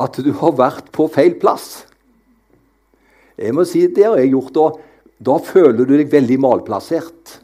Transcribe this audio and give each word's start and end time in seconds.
at 0.00 0.18
du 0.24 0.32
har 0.40 0.54
vært 0.56 0.88
på 0.94 1.08
feil 1.12 1.36
plass. 1.40 1.84
Jeg 3.36 3.54
må 3.56 3.64
si 3.68 3.86
Det 3.86 4.04
har 4.06 4.18
jeg 4.18 4.32
gjort. 4.32 4.56
og 4.56 4.80
da 5.22 5.38
føler 5.38 5.86
du 5.86 5.94
deg 5.94 6.10
veldig 6.10 6.38
malplassert. 6.42 7.36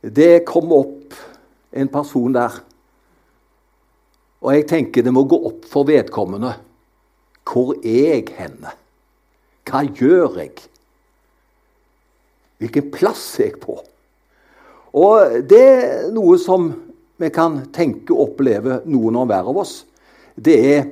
Det 0.00 0.44
kom 0.48 0.72
opp 0.72 1.16
en 1.74 1.90
person 1.92 2.32
der, 2.32 2.56
og 4.44 4.52
jeg 4.52 4.66
tenker 4.68 5.04
det 5.04 5.12
må 5.12 5.24
gå 5.28 5.38
opp 5.48 5.64
for 5.68 5.88
vedkommende. 5.88 6.52
Hvor 7.44 7.74
er 7.80 8.20
jeg 8.20 8.28
henne? 8.36 8.72
Hva 9.64 9.82
gjør 9.84 10.38
jeg? 10.40 10.54
Hvilken 12.60 12.90
plass 12.92 13.24
er 13.40 13.50
jeg 13.50 13.60
på? 13.60 13.78
Og 14.94 15.40
Det 15.48 15.60
er 15.60 16.12
noe 16.14 16.36
som 16.38 16.70
vi 17.20 17.30
kan 17.32 17.64
tenke 17.72 18.12
og 18.14 18.30
oppleve, 18.30 18.82
noen 18.84 19.16
og 19.16 19.28
hver 19.30 19.50
av 19.50 19.60
oss. 19.64 19.74
Det 20.34 20.58
er 20.74 20.84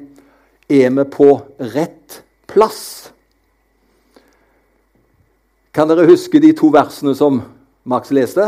er 0.72 0.90
vi 0.90 1.04
på 1.04 1.28
rett 1.74 2.22
plass? 2.48 3.12
Kan 5.72 5.88
dere 5.88 6.08
huske 6.08 6.40
de 6.40 6.52
to 6.56 6.70
versene 6.72 7.14
som 7.16 7.40
Max 7.88 8.12
leste? 8.12 8.44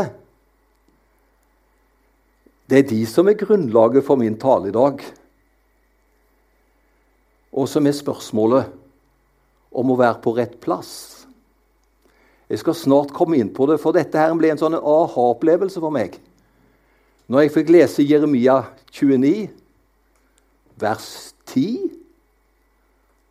Det 2.65 2.79
er 2.79 2.89
de 2.89 3.01
som 3.09 3.27
er 3.29 3.37
grunnlaget 3.37 4.05
for 4.05 4.17
min 4.17 4.37
tale 4.41 4.71
i 4.71 4.75
dag. 4.75 5.01
Og 7.53 7.69
som 7.69 7.85
er 7.85 7.97
spørsmålet 7.97 8.71
om 9.75 9.91
å 9.91 9.99
være 9.99 10.21
på 10.23 10.33
rett 10.37 10.57
plass. 10.63 11.25
Jeg 12.49 12.61
skal 12.61 12.77
snart 12.77 13.13
komme 13.13 13.37
inn 13.41 13.51
på 13.53 13.65
det, 13.69 13.79
for 13.81 13.93
dette 13.95 14.21
her 14.21 14.33
ble 14.37 14.51
en 14.53 14.61
sånn 14.61 14.77
aha-opplevelse 14.77 15.81
for 15.81 15.93
meg. 15.93 16.17
Når 17.25 17.45
jeg 17.45 17.53
fikk 17.55 17.71
lese 17.73 18.05
Jeremia 18.05 18.59
29, 18.93 19.49
vers 20.79 21.33
10 21.51 21.91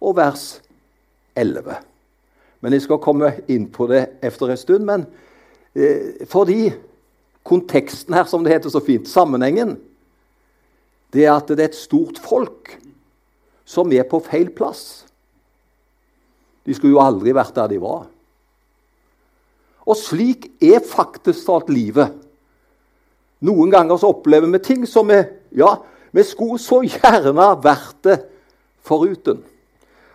og 0.05 0.17
vers 0.17 0.47
11. 1.37 1.77
Men 2.65 2.73
jeg 2.73 2.85
skal 2.87 3.03
komme 3.03 3.31
inn 3.53 3.67
på 3.73 3.89
det 3.91 4.07
etter 4.25 4.53
en 4.53 4.61
stund. 4.61 4.87
Men 4.89 5.07
eh, 5.77 6.25
fordi 6.31 6.73
konteksten 7.45 8.17
her, 8.17 8.25
som 8.29 8.45
det 8.45 8.55
heter 8.55 8.73
så 8.73 8.81
fint, 8.85 9.09
sammenhengen, 9.11 9.77
det 11.13 11.27
er 11.27 11.37
at 11.37 11.51
det 11.53 11.61
er 11.61 11.71
et 11.71 11.79
stort 11.79 12.19
folk 12.19 12.73
som 13.69 13.93
er 13.93 14.07
på 14.09 14.21
feil 14.25 14.51
plass. 14.55 15.05
De 16.65 16.75
skulle 16.75 16.97
jo 16.97 17.05
aldri 17.05 17.35
vært 17.37 17.55
der 17.57 17.71
de 17.75 17.81
var. 17.83 18.09
Og 19.85 19.99
slik 20.01 20.49
er 20.65 20.81
faktisk 20.81 21.45
talt 21.45 21.69
livet. 21.73 22.15
Noen 23.45 23.73
ganger 23.73 24.01
så 24.01 24.15
opplever 24.15 24.49
vi 24.49 24.61
ting 24.65 24.87
som 24.89 25.11
vi 25.13 25.21
ja, 25.61 25.75
vi 26.15 26.23
skulle 26.23 26.61
så 26.63 26.81
gjerne 26.87 27.51
vært 27.63 27.99
det 28.07 28.21
foruten. 28.87 29.43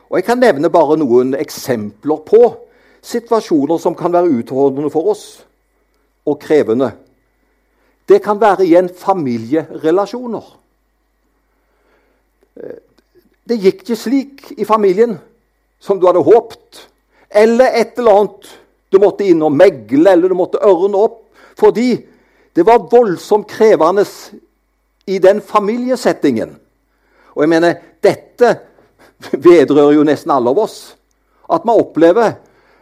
Og 0.09 0.17
Jeg 0.17 0.25
kan 0.25 0.39
nevne 0.41 0.71
bare 0.73 0.97
noen 0.97 1.35
eksempler 1.37 2.23
på 2.25 2.41
situasjoner 3.05 3.77
som 3.77 3.95
kan 3.95 4.13
være 4.13 4.31
utfordrende 4.39 4.91
for 4.93 5.11
oss 5.11 5.25
og 6.25 6.39
krevende. 6.41 6.91
Det 8.09 8.21
kan 8.23 8.39
være 8.41 8.65
igjen 8.65 8.89
familierelasjoner. 8.89 10.47
Det 13.49 13.57
gikk 13.57 13.83
ikke 13.83 13.97
slik 13.97 14.47
i 14.57 14.65
familien 14.65 15.17
som 15.79 15.99
du 15.99 16.07
hadde 16.07 16.25
håpt. 16.25 16.87
Eller 17.29 17.75
et 17.77 17.99
eller 17.99 18.23
annet 18.23 18.49
du 18.89 18.97
måtte 19.01 19.27
inn 19.29 19.43
og 19.45 19.53
megle, 19.53 20.09
eller 20.09 20.31
du 20.31 20.37
måtte 20.37 20.61
ørne 20.65 20.97
opp. 20.97 21.21
Fordi 21.59 21.91
det 22.55 22.65
var 22.65 22.87
voldsomt 22.89 23.47
krevende 23.49 24.05
i 25.09 25.17
den 25.21 25.41
familiesettingen. 25.41 26.53
Og 27.35 27.43
jeg 27.43 27.49
mener, 27.49 27.73
dette 28.03 28.55
vedrører 29.31 29.97
jo 29.97 30.05
nesten 30.07 30.31
alle 30.33 30.53
av 30.53 30.61
oss. 30.61 30.77
At 31.49 31.65
man 31.65 31.81
opplever, 31.81 32.37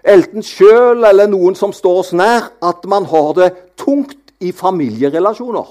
enten 0.08 0.44
sjøl 0.44 1.06
eller 1.08 1.30
noen 1.32 1.56
som 1.56 1.74
står 1.76 2.02
oss 2.04 2.14
nær, 2.18 2.52
at 2.62 2.86
man 2.90 3.08
har 3.08 3.34
det 3.38 3.52
tungt 3.80 4.34
i 4.44 4.52
familierelasjoner. 4.52 5.70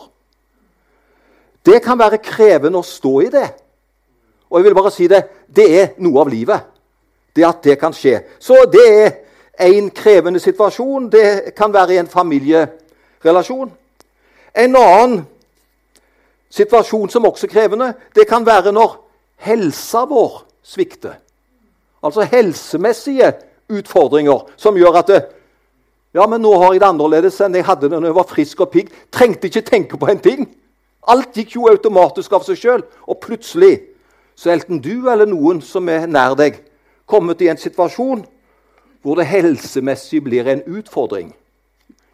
Det 1.66 1.80
kan 1.82 1.98
være 1.98 2.22
krevende 2.22 2.80
å 2.80 2.86
stå 2.86 3.14
i 3.26 3.30
det. 3.32 3.46
Og 4.50 4.58
jeg 4.58 4.68
vil 4.68 4.78
bare 4.78 4.94
si 4.94 5.08
det 5.10 5.22
det 5.56 5.66
er 5.80 5.94
noe 6.02 6.22
av 6.22 6.30
livet. 6.30 6.72
Det 7.36 7.44
at 7.44 7.62
det 7.64 7.76
kan 7.80 7.94
skje. 7.94 8.20
Så 8.38 8.64
det 8.72 8.88
er 8.96 9.66
en 9.68 9.90
krevende 9.90 10.40
situasjon. 10.40 11.10
Det 11.12 11.54
kan 11.56 11.72
være 11.74 11.94
i 11.94 11.98
en 12.00 12.10
familierelasjon. 12.10 13.72
En 14.56 14.76
annen 14.76 15.24
situasjon 16.56 17.12
som 17.12 17.26
også 17.28 17.46
er 17.46 17.52
krevende, 17.52 17.92
det 18.16 18.26
kan 18.28 18.46
være 18.46 18.72
når 18.74 18.98
helsa 19.46 20.04
vår 20.08 20.42
svikter. 20.64 21.18
Altså 22.04 22.26
helsemessige 22.28 23.32
utfordringer 23.72 24.46
som 24.56 24.76
gjør 24.78 25.00
at 25.00 25.10
det, 25.10 25.22
ja, 26.16 26.24
men 26.26 26.40
nå 26.40 26.52
har 26.56 26.72
jeg 26.72 26.80
det 26.80 26.88
annerledes 26.88 27.40
enn 27.44 27.56
jeg 27.58 27.66
hadde 27.66 27.90
det 27.90 27.98
når 27.98 28.08
jeg 28.08 28.16
var 28.16 28.30
frisk 28.30 28.62
og 28.64 28.70
pigg. 28.72 28.92
Trengte 29.12 29.50
ikke 29.50 29.66
tenke 29.66 29.98
på 30.00 30.08
en 30.08 30.22
ting. 30.22 30.46
Alt 31.06 31.36
gikk 31.36 31.58
jo 31.58 31.68
automatisk 31.68 32.32
av 32.32 32.46
seg 32.46 32.56
sjøl. 32.60 32.84
Og 33.04 33.20
plutselig 33.20 33.74
så 34.36 34.50
er 34.50 34.58
enten 34.58 34.80
du 34.80 35.10
eller 35.10 35.28
noen 35.28 35.60
som 35.64 35.88
er 35.92 36.06
nær 36.08 36.36
deg, 36.38 36.62
kommet 37.06 37.42
i 37.44 37.50
en 37.52 37.60
situasjon 37.60 38.24
hvor 39.04 39.20
det 39.20 39.28
helsemessig 39.28 40.22
blir 40.24 40.48
en 40.50 40.64
utfordring. 40.66 41.28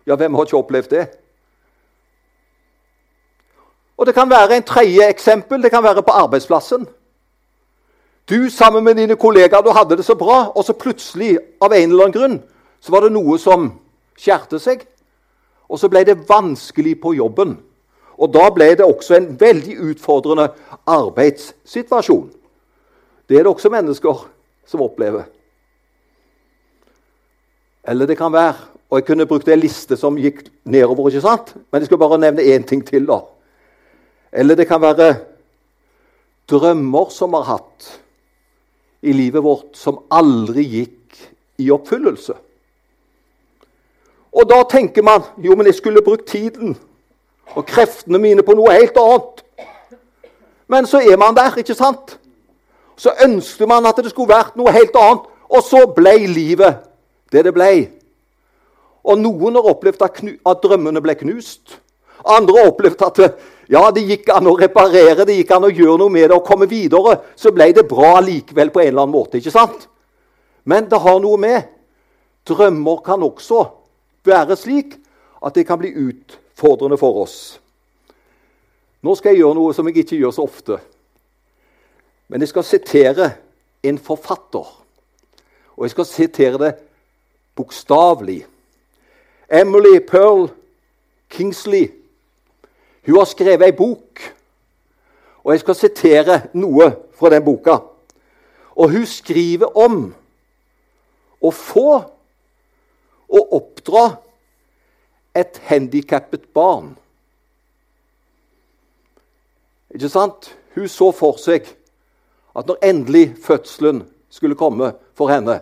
Ja, 0.05 0.19
hvem 0.19 0.35
har 0.35 0.49
ikke 0.49 0.59
opplevd 0.59 0.91
det? 0.93 1.05
Og 4.03 4.07
Det 4.07 4.15
kan 4.15 4.31
være 4.31 4.57
en 4.57 4.63
tredje 4.63 5.09
eksempel. 5.09 5.63
Det 5.63 5.71
kan 5.71 5.83
være 5.83 6.03
på 6.03 6.11
arbeidsplassen. 6.11 6.89
Du 8.31 8.51
sammen 8.51 8.85
med 8.85 8.95
dine 8.95 9.17
kollegaer 9.17 9.63
du 9.63 9.71
hadde 9.71 9.97
det 9.97 10.05
så 10.05 10.15
bra, 10.15 10.49
og 10.49 10.65
så 10.65 10.73
plutselig, 10.73 11.39
av 11.61 11.73
en 11.73 11.91
eller 11.91 12.05
annen 12.05 12.17
grunn, 12.17 12.41
så 12.81 12.91
var 12.91 13.05
det 13.07 13.13
noe 13.15 13.37
som 13.39 13.69
skjærte 14.19 14.59
seg. 14.59 14.81
Og 15.71 15.79
så 15.79 15.87
ble 15.89 16.03
det 16.03 16.17
vanskelig 16.29 16.97
på 17.01 17.13
jobben. 17.15 17.53
Og 18.19 18.33
da 18.35 18.49
ble 18.51 18.73
det 18.75 18.83
også 18.85 19.15
en 19.15 19.29
veldig 19.41 19.77
utfordrende 19.93 20.49
arbeidssituasjon. 20.87 22.33
Det 23.29 23.39
er 23.39 23.47
det 23.47 23.53
også 23.53 23.71
mennesker 23.71 24.25
som 24.67 24.83
opplever. 24.83 25.29
Eller 27.87 28.07
det 28.07 28.19
kan 28.19 28.33
være 28.33 28.55
Og 28.91 28.99
jeg 28.99 29.07
kunne 29.07 29.27
brukt 29.27 29.49
en 29.49 29.61
liste 29.61 29.97
som 29.97 30.19
gikk 30.19 30.43
nedover, 30.65 31.09
ikke 31.09 31.21
sant? 31.21 31.55
men 31.71 31.81
jeg 31.81 31.87
skal 31.87 31.99
bare 31.99 32.19
nevne 32.19 32.43
én 32.43 32.67
ting 32.67 32.87
til. 32.87 33.07
da. 33.07 33.21
Eller 34.33 34.57
det 34.57 34.67
kan 34.69 34.81
være 34.81 35.15
drømmer 36.51 37.11
som 37.11 37.35
har 37.35 37.43
hatt 37.43 37.91
i 39.03 39.13
livet 39.13 39.43
vårt, 39.43 39.77
som 39.77 40.03
aldri 40.11 40.63
gikk 40.63 41.19
i 41.59 41.71
oppfyllelse. 41.75 42.35
Og 44.33 44.49
da 44.49 44.63
tenker 44.71 45.05
man 45.05 45.27
jo, 45.45 45.57
men 45.57 45.69
jeg 45.69 45.75
skulle 45.75 46.05
brukt 46.05 46.27
tiden 46.27 46.77
og 47.53 47.67
kreftene 47.69 48.19
mine 48.19 48.45
på 48.47 48.55
noe 48.57 48.73
helt 48.73 48.97
annet. 48.97 49.43
Men 50.73 50.87
så 50.89 51.03
er 51.03 51.19
man 51.21 51.37
der, 51.37 51.59
ikke 51.59 51.77
sant? 51.77 52.17
Så 52.97 53.13
ønsket 53.25 53.69
man 53.69 53.87
at 53.87 53.99
det 54.01 54.13
skulle 54.13 54.33
vært 54.33 54.57
noe 54.57 54.73
helt 54.73 54.97
annet, 54.97 55.27
og 55.53 55.65
så 55.67 55.85
ble 55.93 56.15
livet 56.31 56.81
det 57.33 57.45
det 57.45 57.53
ble. 57.53 57.73
Og 59.05 59.19
noen 59.19 59.59
har 59.59 59.69
opplevd 59.73 60.05
at, 60.07 60.21
at 60.23 60.63
drømmene 60.63 61.03
ble 61.05 61.17
knust. 61.21 61.77
Andre 62.25 62.63
har 62.63 62.71
opplevd 62.71 63.05
at 63.05 63.21
ja, 63.73 63.87
det 63.95 64.03
gikk 64.05 64.29
an 64.35 64.51
å 64.51 64.57
reparere, 64.59 65.25
det 65.25 65.39
gikk 65.39 65.55
an 65.57 65.65
å 65.65 65.73
gjøre 65.73 65.97
noe 66.03 66.13
med 66.13 66.29
det 66.29 66.37
og 66.37 66.45
komme 66.45 66.67
videre. 66.69 67.17
Så 67.41 67.55
ble 67.57 67.71
det 67.73 67.87
bra 67.89 68.19
likevel 68.21 68.69
på 68.73 68.83
en 68.83 68.91
eller 68.91 69.07
annen 69.07 69.15
måte. 69.15 69.39
ikke 69.39 69.55
sant? 69.55 69.87
Men 70.69 70.91
det 70.91 71.01
har 71.01 71.21
noe 71.23 71.41
med 71.41 71.71
Drømmer 72.43 73.05
kan 73.07 73.23
også 73.23 73.61
være 74.27 74.57
slik 74.59 74.97
at 75.47 75.55
det 75.55 75.63
kan 75.67 75.79
bli 75.79 75.93
utfordrende 75.95 76.99
for 76.99 77.21
oss. 77.23 77.37
Nå 79.03 79.15
skal 79.15 79.33
jeg 79.33 79.45
gjøre 79.45 79.59
noe 79.61 79.75
som 79.75 79.87
jeg 79.87 80.03
ikke 80.03 80.19
gjør 80.19 80.35
så 80.35 80.47
ofte. 80.47 80.79
Men 82.27 82.43
jeg 82.43 82.51
skal 82.51 82.67
sitere 82.67 83.31
en 83.87 83.99
forfatter. 83.99 84.67
Og 85.79 85.87
jeg 85.87 85.95
skal 85.95 86.11
sitere 86.11 86.61
det 86.61 86.73
bokstavelig. 87.55 88.43
Emily 89.49 90.01
Pearl 90.03 90.49
Kingsley. 91.31 92.02
Hun 93.07 93.19
har 93.19 93.27
skrevet 93.27 93.67
ei 93.67 93.77
bok, 93.77 94.21
og 95.43 95.53
jeg 95.53 95.63
skal 95.65 95.75
sitere 95.75 96.41
noe 96.55 96.93
fra 97.19 97.31
den 97.33 97.45
boka. 97.45 97.81
Og 98.79 98.93
hun 98.95 99.07
skriver 99.07 99.75
om 99.77 100.05
å 101.43 101.51
få 101.51 101.89
og 103.33 103.55
oppdra 103.59 104.05
et 105.35 105.59
handikappet 105.67 106.45
barn. 106.55 106.93
Ikke 109.93 110.09
sant? 110.13 110.53
Hun 110.77 110.89
så 110.89 111.11
for 111.13 111.41
seg 111.41 111.67
at 112.57 112.69
når 112.69 112.81
endelig 112.85 113.27
fødselen 113.45 114.05
skulle 114.33 114.57
komme 114.57 114.93
for 115.17 115.33
henne, 115.33 115.59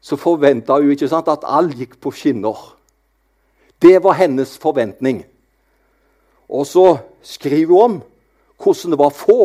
så 0.00 0.18
forventa 0.18 0.76
hun 0.78 0.92
ikke 0.94 1.08
sant, 1.10 1.30
at 1.30 1.46
alt 1.46 1.74
gikk 1.78 1.96
på 2.02 2.12
skinner. 2.14 2.58
Det 3.82 3.96
var 4.02 4.18
hennes 4.18 4.58
forventning. 4.58 5.24
Og 6.48 6.66
så 6.66 6.98
skriver 7.22 7.74
hun 7.74 7.82
om 7.84 8.02
hvordan 8.58 8.94
det 8.94 8.98
var 8.98 9.14
få 9.14 9.42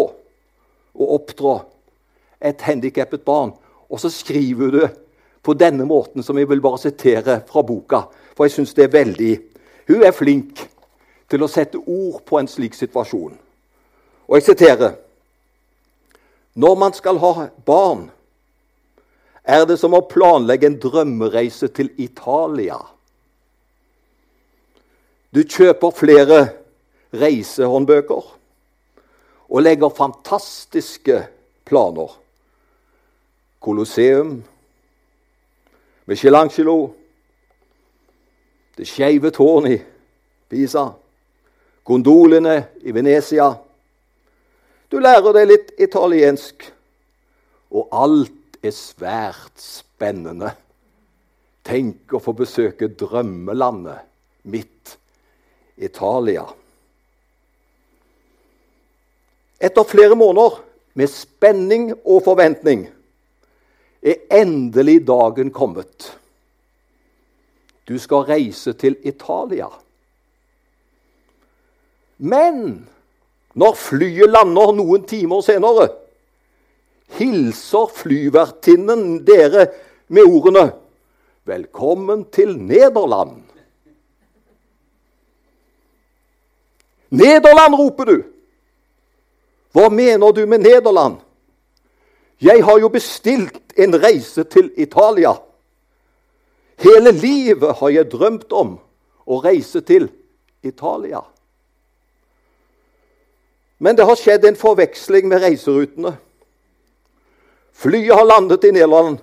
å 0.94 1.07
oppdra 1.15 1.59
et 2.44 2.61
handikappet 2.61 3.25
barn. 3.25 3.53
Og 3.89 4.00
så 4.00 4.09
skriver 4.09 4.71
du 4.71 4.83
på 5.44 5.53
denne 5.53 5.85
måten, 5.85 6.23
som 6.23 6.38
jeg 6.38 6.50
vil 6.50 6.61
bare 6.63 6.81
sitere 6.81 7.41
fra 7.47 7.63
boka. 7.63 8.05
For 8.33 8.47
jeg 8.47 8.55
syns 8.57 8.73
det 8.73 8.88
er 8.88 8.95
veldig 9.00 9.33
Hun 9.88 10.03
er 10.03 10.15
flink 10.15 10.61
til 11.29 11.44
å 11.44 11.50
sette 11.51 11.77
ord 11.77 12.21
på 12.23 12.39
en 12.39 12.47
slik 12.47 12.73
situasjon. 12.73 13.35
Og 14.27 14.35
jeg 14.38 14.44
siterer 14.44 14.95
Når 16.55 16.75
man 16.75 16.94
skal 16.94 17.17
ha 17.17 17.47
barn, 17.65 18.09
er 19.44 19.65
det 19.65 19.79
som 19.79 19.94
å 19.94 20.05
planlegge 20.07 20.69
en 20.69 20.79
drømmereise 20.79 21.67
til 21.67 21.89
Italia. 21.97 22.77
Du 25.33 25.41
kjøper 25.44 25.91
flere 25.97 26.62
reisehåndbøker 27.13 28.31
og 29.54 29.62
legger 29.62 29.89
fantastiske 29.94 31.19
planer. 31.65 32.19
Colosseum, 33.62 34.44
Michelangelo, 36.06 36.89
Det 38.77 38.88
skeive 38.89 39.30
tårn 39.30 39.68
i 39.69 39.75
Pisa, 40.50 40.88
gondolene 41.86 42.56
i 42.81 42.92
Venezia. 42.92 43.51
Du 44.89 44.98
lærer 44.98 45.36
deg 45.38 45.45
litt 45.51 45.69
italiensk, 45.77 46.65
og 47.69 47.94
alt 47.94 48.57
er 48.65 48.74
svært 48.74 49.62
spennende. 49.62 50.56
Tenk 51.62 52.18
å 52.18 52.24
få 52.24 52.33
besøke 52.33 52.89
drømmelandet 52.98 54.10
mitt, 54.50 54.98
Italia. 55.77 56.48
Etter 59.61 59.83
flere 59.83 60.15
måneder 60.15 60.61
med 60.94 61.09
spenning 61.09 61.91
og 62.05 62.23
forventning 62.25 62.88
er 64.03 64.19
endelig 64.41 65.00
dagen 65.07 65.51
kommet. 65.53 66.11
Du 67.88 67.97
skal 68.00 68.27
reise 68.29 68.73
til 68.73 68.95
Italia. 69.03 69.67
Men 72.17 72.85
når 73.53 73.75
flyet 73.77 74.31
lander 74.31 74.71
noen 74.75 75.03
timer 75.07 75.44
senere, 75.45 75.89
hilser 77.17 77.91
flyvertinnen 77.94 79.25
dere 79.27 79.67
med 80.07 80.23
ordene 80.23 80.71
'Velkommen 81.44 82.25
til 82.31 82.55
Nederland'. 82.55 83.44
Nederland, 87.09 87.75
roper 87.75 88.03
du. 88.03 88.23
Hva 89.74 89.90
mener 89.90 90.31
du 90.31 90.46
med 90.46 90.62
Nederland? 90.62 91.18
Jeg 92.42 92.64
har 92.66 92.80
jo 92.80 92.90
bestilt 92.94 93.74
en 93.78 93.96
reise 93.98 94.44
til 94.44 94.72
Italia. 94.78 95.34
Hele 96.84 97.12
livet 97.12 97.75
har 97.80 97.94
jeg 97.94 98.12
drømt 98.12 98.54
om 98.54 98.75
å 99.25 99.40
reise 99.42 99.81
til 99.81 100.10
Italia. 100.64 101.24
Men 103.80 103.98
det 103.98 104.06
har 104.08 104.20
skjedd 104.20 104.46
en 104.48 104.60
forveksling 104.60 105.28
med 105.31 105.42
reiserutene. 105.44 106.14
Flyet 107.74 108.14
har 108.16 108.28
landet 108.30 108.64
i 108.68 108.72
Nederland, 108.75 109.18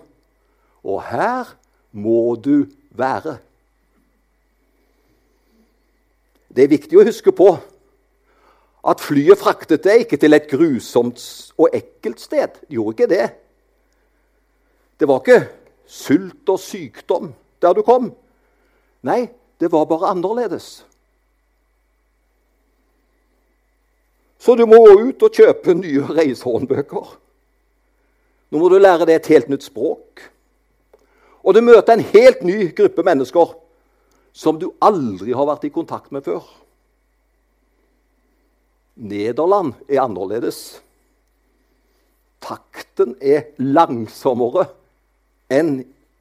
og 0.83 1.03
her 1.07 1.55
må 1.93 2.35
du 2.35 2.67
være. 2.91 3.39
Det 6.51 6.65
er 6.65 6.73
viktig 6.73 6.99
å 6.99 7.07
huske 7.07 7.33
på 7.33 7.53
at 8.81 9.03
flyet 9.03 9.39
fraktet 9.39 9.85
deg 9.85 10.05
ikke 10.05 10.19
til 10.21 10.37
et 10.37 10.49
grusomt 10.49 11.21
og 11.61 11.75
ekkelt 11.77 12.21
sted. 12.21 12.61
Det 12.65 12.77
gjorde 12.77 12.97
ikke 12.97 13.11
det. 13.11 13.27
Det 15.01 15.09
var 15.09 15.21
ikke 15.21 15.49
sult 15.91 16.49
og 16.49 16.61
sykdom 16.61 17.33
der 17.61 17.77
du 17.77 17.83
kom. 17.85 18.11
Nei, 19.05 19.29
det 19.61 19.73
var 19.73 19.89
bare 19.89 20.13
annerledes. 20.15 20.85
Så 24.41 24.55
du 24.57 24.65
må 24.65 24.79
gå 24.81 24.95
ut 25.11 25.25
og 25.27 25.37
kjøpe 25.37 25.75
nye 25.77 26.05
reisehåndbøker. 26.17 27.17
Nå 28.51 28.59
må 28.59 28.71
du 28.73 28.79
lære 28.81 29.05
deg 29.05 29.19
et 29.19 29.33
helt 29.35 29.51
nytt 29.53 29.67
språk. 29.69 30.23
Og 31.45 31.57
du 31.57 31.61
møter 31.65 31.97
en 31.97 32.09
helt 32.13 32.41
ny 32.45 32.71
gruppe 32.77 33.05
mennesker 33.05 33.53
som 34.33 34.57
du 34.61 34.71
aldri 34.81 35.35
har 35.37 35.49
vært 35.49 35.69
i 35.69 35.73
kontakt 35.75 36.13
med 36.13 36.25
før. 36.25 36.45
Nederland 39.01 39.75
er 39.89 40.03
annerledes. 40.05 40.81
Takten 42.41 43.17
er 43.21 43.51
langsommere 43.61 44.69
enn 45.51 45.81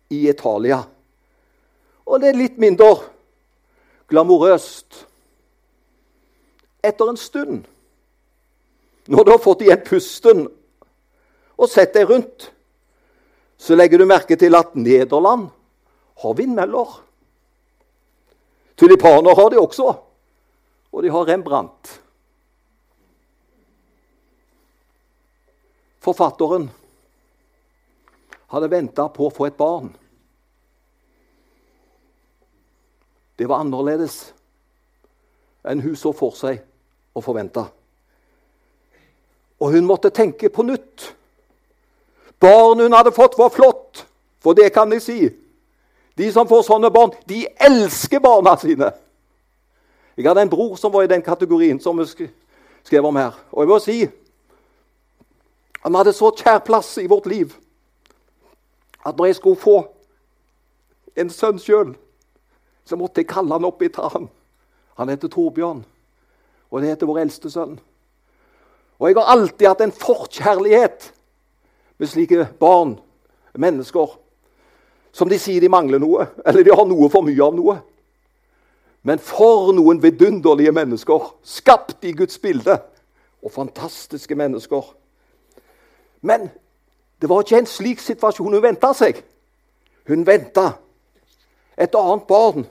i 0.09 0.21
Italia. 0.29 0.81
Og 2.09 2.21
det 2.21 2.31
er 2.31 2.39
litt 2.39 2.57
mindre 2.61 2.89
glamorøst. 4.09 5.03
Etter 6.79 7.11
en 7.11 7.19
stund, 7.19 7.67
når 9.11 9.25
du 9.25 9.31
har 9.33 9.43
fått 9.43 9.65
igjen 9.65 9.83
pusten 9.85 10.45
og 11.59 11.67
sett 11.69 11.93
deg 11.93 12.07
rundt, 12.09 12.49
så 13.59 13.75
legger 13.75 13.99
du 13.99 14.07
merke 14.07 14.37
til 14.39 14.55
at 14.55 14.71
Nederland 14.79 15.49
har 16.23 16.35
vindmøller. 16.37 16.93
Tulipaner 18.79 19.35
har 19.35 19.49
de 19.51 19.59
også, 19.59 19.89
og 20.95 21.03
de 21.03 21.11
har 21.11 21.27
Rembrandt. 21.27 21.98
Forfatteren 25.99 26.69
hadde 28.49 28.71
venta 28.71 29.07
på 29.13 29.27
å 29.27 29.33
få 29.33 29.49
et 29.49 29.57
barn. 29.59 29.91
Det 33.39 33.47
var 33.47 33.63
annerledes 33.63 34.33
enn 35.67 35.83
hun 35.83 35.95
så 35.99 36.11
for 36.15 36.35
seg 36.35 36.61
og 37.15 37.23
forventa. 37.23 37.67
Og 39.59 39.75
hun 39.75 39.87
måtte 39.87 40.11
tenke 40.15 40.49
på 40.51 40.63
nytt. 40.63 41.11
Barnet 42.39 42.87
hun 42.87 42.95
hadde 42.95 43.11
fått, 43.11 43.37
var 43.37 43.51
flott, 43.51 44.05
for 44.39 44.55
det 44.55 44.71
kan 44.75 44.91
jeg 44.95 45.03
si. 45.03 45.19
De 46.19 46.31
som 46.31 46.47
får 46.47 46.65
sånne 46.67 46.91
barn, 46.91 47.11
de 47.27 47.45
elsker 47.59 48.23
barna 48.23 48.55
sine. 48.59 48.91
Jeg 50.15 50.27
hadde 50.27 50.47
en 50.47 50.51
bror 50.51 50.75
som 50.79 50.91
var 50.91 51.05
i 51.05 51.11
den 51.11 51.23
kategorien 51.23 51.79
som 51.79 51.99
vi 51.99 52.27
skrev 52.87 53.05
om 53.07 53.19
her. 53.19 53.35
Og 53.51 53.63
jeg 53.63 53.71
må 53.71 53.79
si 53.83 53.99
han 55.83 55.95
hadde 55.95 56.13
så 56.13 56.31
kjær 56.35 56.61
plass 56.67 56.97
i 56.99 57.07
vårt 57.07 57.27
liv 57.29 57.53
at 59.05 59.15
når 59.17 59.29
jeg 59.29 59.35
skulle 59.39 59.59
få 59.59 59.77
en 61.19 61.29
sønn 61.31 61.59
sjøl, 61.61 61.93
så 62.85 62.97
måtte 62.99 63.21
jeg 63.21 63.29
kalle 63.29 63.55
han 63.55 63.67
opp 63.67 63.81
etter 63.85 64.09
han. 64.11 64.27
Han 64.99 65.11
heter 65.11 65.31
Torbjørn, 65.31 65.83
og 66.69 66.81
det 66.81 66.91
heter 66.91 67.07
vår 67.07 67.21
eldste 67.23 67.51
sønn. 67.53 67.77
Og 68.99 69.07
jeg 69.07 69.17
har 69.19 69.31
alltid 69.31 69.67
hatt 69.69 69.83
en 69.85 69.95
forkjærlighet 69.95 71.11
med 71.99 72.11
slike 72.11 72.49
barn, 72.59 72.97
mennesker, 73.59 74.11
som 75.15 75.31
de 75.31 75.39
sier 75.41 75.63
de 75.63 75.71
mangler 75.71 75.99
noe, 75.99 76.27
eller 76.45 76.63
de 76.63 76.75
har 76.75 76.85
noe 76.87 77.09
for 77.11 77.25
mye 77.25 77.43
av 77.43 77.55
noe. 77.55 77.79
Men 79.07 79.21
for 79.23 79.71
noen 79.75 80.01
vidunderlige 80.03 80.73
mennesker, 80.75 81.31
skapt 81.43 82.03
i 82.07 82.13
Guds 82.15 82.39
bilde, 82.39 82.75
og 83.39 83.53
fantastiske 83.55 84.35
mennesker. 84.35 84.83
Men 86.21 86.49
det 87.21 87.29
var 87.29 87.43
ikke 87.43 87.59
en 87.59 87.69
slik 87.69 87.99
situasjon 88.03 88.53
hun 88.53 88.63
venta 88.63 88.91
seg. 88.95 89.21
Hun 90.07 90.25
venta 90.27 90.71
et 91.79 91.95
annet 91.95 92.27
barn. 92.27 92.65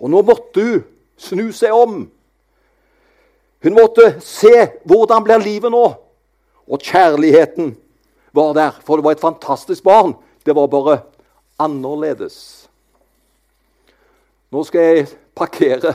Og 0.00 0.10
nå 0.10 0.22
måtte 0.26 0.64
hun 0.64 0.84
snu 1.20 1.50
seg 1.54 1.74
om. 1.76 2.02
Hun 3.62 3.76
måtte 3.76 4.16
se 4.24 4.52
hvordan 4.88 5.24
blir 5.24 5.42
livet 5.44 5.72
nå. 5.72 5.84
Og 6.66 6.82
kjærligheten 6.82 7.74
var 8.32 8.54
der, 8.56 8.78
for 8.84 8.96
det 8.96 9.04
var 9.04 9.16
et 9.16 9.22
fantastisk 9.22 9.84
barn. 9.84 10.14
Det 10.46 10.54
var 10.56 10.66
bare 10.66 11.02
annerledes. 11.60 12.68
Nå 14.52 14.64
skal 14.64 14.80
jeg 14.80 15.10
parkere 15.36 15.94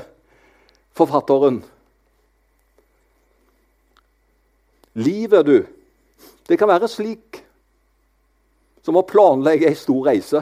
forfatteren. 0.97 1.59
Livet, 4.97 5.45
du 5.45 5.76
det 6.47 6.57
kan 6.59 6.69
være 6.69 6.89
slik 6.91 7.41
som 8.85 8.95
å 8.95 9.05
planlegge 9.07 9.67
ei 9.67 9.75
stor 9.75 10.05
reise. 10.07 10.41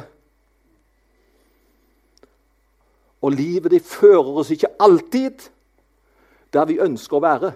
Og 3.25 3.34
livet 3.34 3.74
de 3.74 3.82
fører 3.82 4.41
oss 4.41 4.51
ikke 4.53 4.75
alltid 4.86 5.48
der 6.53 6.67
vi 6.70 6.82
ønsker 6.84 7.17
å 7.17 7.24
være. 7.24 7.51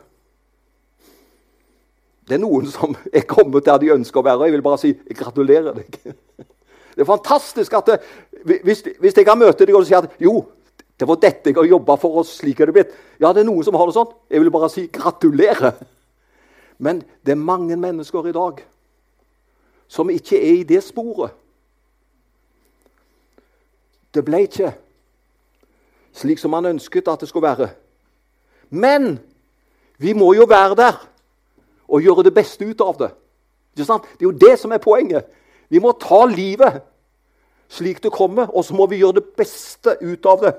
Det 2.30 2.38
er 2.38 2.42
noen 2.42 2.70
som 2.70 2.96
er 3.18 3.28
kommet 3.30 3.68
der 3.68 3.82
de 3.82 3.94
ønsker 3.94 4.22
å 4.22 4.26
være. 4.26 4.42
og 4.42 4.50
Jeg 4.50 4.58
vil 4.58 4.66
bare 4.66 4.82
si 4.82 4.96
gratulerer 5.22 5.78
deg. 5.78 6.00
Det 7.00 7.06
er 7.06 7.08
fantastisk 7.08 7.74
at 7.78 7.88
det, 7.88 7.96
hvis, 8.66 8.82
hvis, 9.00 9.14
jeg 9.16 9.24
kan 9.24 9.38
møte 9.40 9.64
deg 9.64 9.76
og 9.78 9.86
si 9.88 9.94
at 9.96 10.18
jo, 10.20 10.34
det 11.00 11.08
var 11.08 11.20
dette 11.22 11.48
jeg 11.48 11.56
har 11.56 11.70
jobba 11.70 11.96
for, 11.96 12.18
og 12.20 12.26
slik 12.28 12.60
er 12.60 12.68
det 12.68 12.74
blitt 12.76 12.96
Ja, 13.22 13.30
det 13.32 13.46
er 13.46 13.48
noen 13.48 13.64
som 13.64 13.78
har 13.80 13.88
det 13.88 13.96
sånn. 13.96 14.10
Jeg 14.28 14.44
vil 14.44 14.52
bare 14.52 14.68
si 14.74 14.84
gratulerer. 14.92 15.78
Men 16.80 17.04
det 17.26 17.36
er 17.36 17.40
mange 17.40 17.76
mennesker 17.76 18.30
i 18.30 18.36
dag 18.36 18.64
som 19.90 20.10
ikke 20.10 20.38
er 20.38 20.60
i 20.60 20.68
det 20.68 20.84
sporet. 20.86 21.34
Det 24.14 24.24
ble 24.26 24.44
ikke 24.46 24.74
slik 26.20 26.40
som 26.42 26.52
man 26.52 26.66
ønsket 26.66 27.08
at 27.08 27.22
det 27.22 27.30
skulle 27.30 27.48
være. 27.48 27.70
Men 28.70 29.20
vi 29.98 30.14
må 30.14 30.34
jo 30.34 30.48
være 30.50 30.76
der 30.76 30.98
og 31.88 32.02
gjøre 32.02 32.24
det 32.28 32.34
beste 32.34 32.66
ut 32.66 32.82
av 32.82 32.98
det. 33.00 33.12
Det 33.78 33.86
er 33.90 34.26
jo 34.28 34.32
det 34.32 34.56
som 34.60 34.72
er 34.72 34.82
poenget. 34.84 35.26
Vi 35.70 35.80
må 35.80 35.92
ta 36.02 36.26
livet 36.26 36.82
slik 37.70 38.02
det 38.04 38.12
kommer, 38.12 38.50
og 38.50 38.66
så 38.66 38.74
må 38.74 38.88
vi 38.90 38.98
gjøre 38.98 39.20
det 39.20 39.36
beste 39.38 39.94
ut 40.02 40.26
av 40.26 40.42
det. 40.42 40.54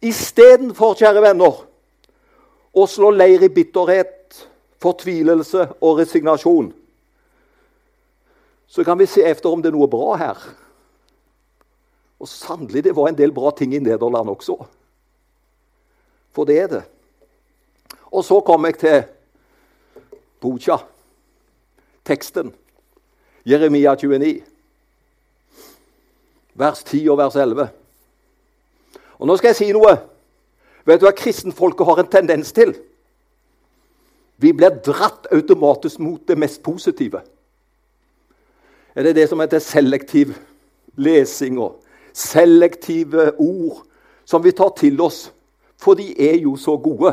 Istedenfor, 0.00 0.94
kjære 0.96 1.20
venner, 1.20 1.58
å 2.72 2.86
slå 2.88 3.10
leir 3.12 3.44
i 3.44 3.50
bitterhet, 3.52 4.46
fortvilelse 4.80 5.66
og 5.80 5.98
resignasjon, 6.00 6.72
så 8.70 8.84
kan 8.84 8.98
vi 8.98 9.06
se 9.06 9.22
efter 9.26 9.50
om 9.50 9.62
det 9.62 9.72
er 9.72 9.76
noe 9.76 9.90
bra 9.90 10.14
her. 10.20 10.42
Og 12.20 12.28
sannelig, 12.28 12.84
det 12.84 12.94
var 12.96 13.08
en 13.10 13.18
del 13.18 13.32
bra 13.34 13.50
ting 13.56 13.74
i 13.74 13.80
Nederland 13.82 14.30
også. 14.30 14.56
For 16.30 16.46
det 16.46 16.58
er 16.60 16.68
det. 16.70 16.82
Og 18.10 18.24
så 18.24 18.38
kom 18.46 18.64
jeg 18.68 18.78
til 18.78 19.02
Bocha, 20.40 20.76
teksten. 22.06 22.52
Jeremia 23.44 23.94
29, 23.96 24.42
vers 26.54 26.84
10 26.84 27.08
og 27.08 27.18
vers 27.18 27.36
11. 27.36 27.68
Og 29.18 29.26
Nå 29.26 29.36
skal 29.36 29.50
jeg 29.50 29.58
si 29.58 29.70
noe. 29.74 29.96
Vet 30.88 31.00
du 31.00 31.06
hva 31.08 31.16
kristenfolket 31.16 31.88
har 31.88 32.02
en 32.02 32.12
tendens 32.12 32.52
til? 32.56 32.74
Vi 34.40 34.52
blir 34.56 34.80
dratt 34.84 35.28
automatisk 35.32 35.98
mot 36.00 36.20
det 36.28 36.38
mest 36.38 36.62
positive. 36.62 37.20
Er 38.94 39.02
det 39.02 39.16
det 39.16 39.28
som 39.28 39.40
heter 39.40 39.60
selektiv 39.60 40.32
lesing 40.96 41.58
og 41.60 41.82
selektive 42.16 43.30
ord 43.38 43.82
som 44.24 44.44
vi 44.44 44.54
tar 44.56 44.72
til 44.78 45.00
oss? 45.00 45.28
For 45.80 45.94
de 45.96 46.14
er 46.16 46.38
jo 46.40 46.56
så 46.56 46.76
gode. 46.76 47.12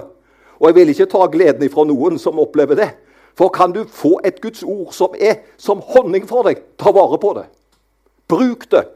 Og 0.60 0.70
jeg 0.70 0.76
vil 0.76 0.94
ikke 0.94 1.10
ta 1.12 1.28
gleden 1.32 1.68
ifra 1.68 1.86
noen 1.88 2.20
som 2.20 2.40
opplever 2.40 2.80
det. 2.80 2.90
For 3.38 3.52
kan 3.54 3.76
du 3.76 3.84
få 3.86 4.18
et 4.26 4.40
Guds 4.42 4.64
ord 4.64 4.96
som 4.96 5.14
er 5.20 5.44
som 5.62 5.84
honning 5.94 6.26
for 6.28 6.48
deg, 6.48 6.64
ta 6.80 6.92
vare 6.96 7.20
på 7.22 7.36
det. 7.38 7.46
Bruk 8.28 8.66
det 8.72 8.88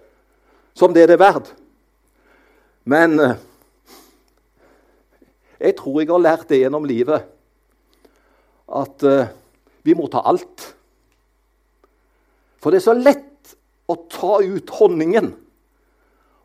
som 0.73 0.93
det 0.95 1.07
det 1.07 1.19
er 1.19 1.21
verdt. 1.21 1.51
Men 2.85 3.19
eh, 3.19 3.35
jeg 5.59 5.75
tror 5.77 6.00
jeg 6.01 6.09
har 6.09 6.23
lært 6.23 6.50
det 6.50 6.63
gjennom 6.63 6.88
livet 6.89 7.27
at 8.71 9.05
uh, 9.07 9.29
vi 9.83 9.95
må 9.97 10.07
ta 10.11 10.23
alt. 10.29 10.65
For 12.61 12.71
det 12.71 12.81
er 12.81 12.87
så 12.87 12.95
lett 12.97 13.55
å 13.89 13.97
ta 14.11 14.39
ut 14.43 14.73
honningen, 14.77 15.31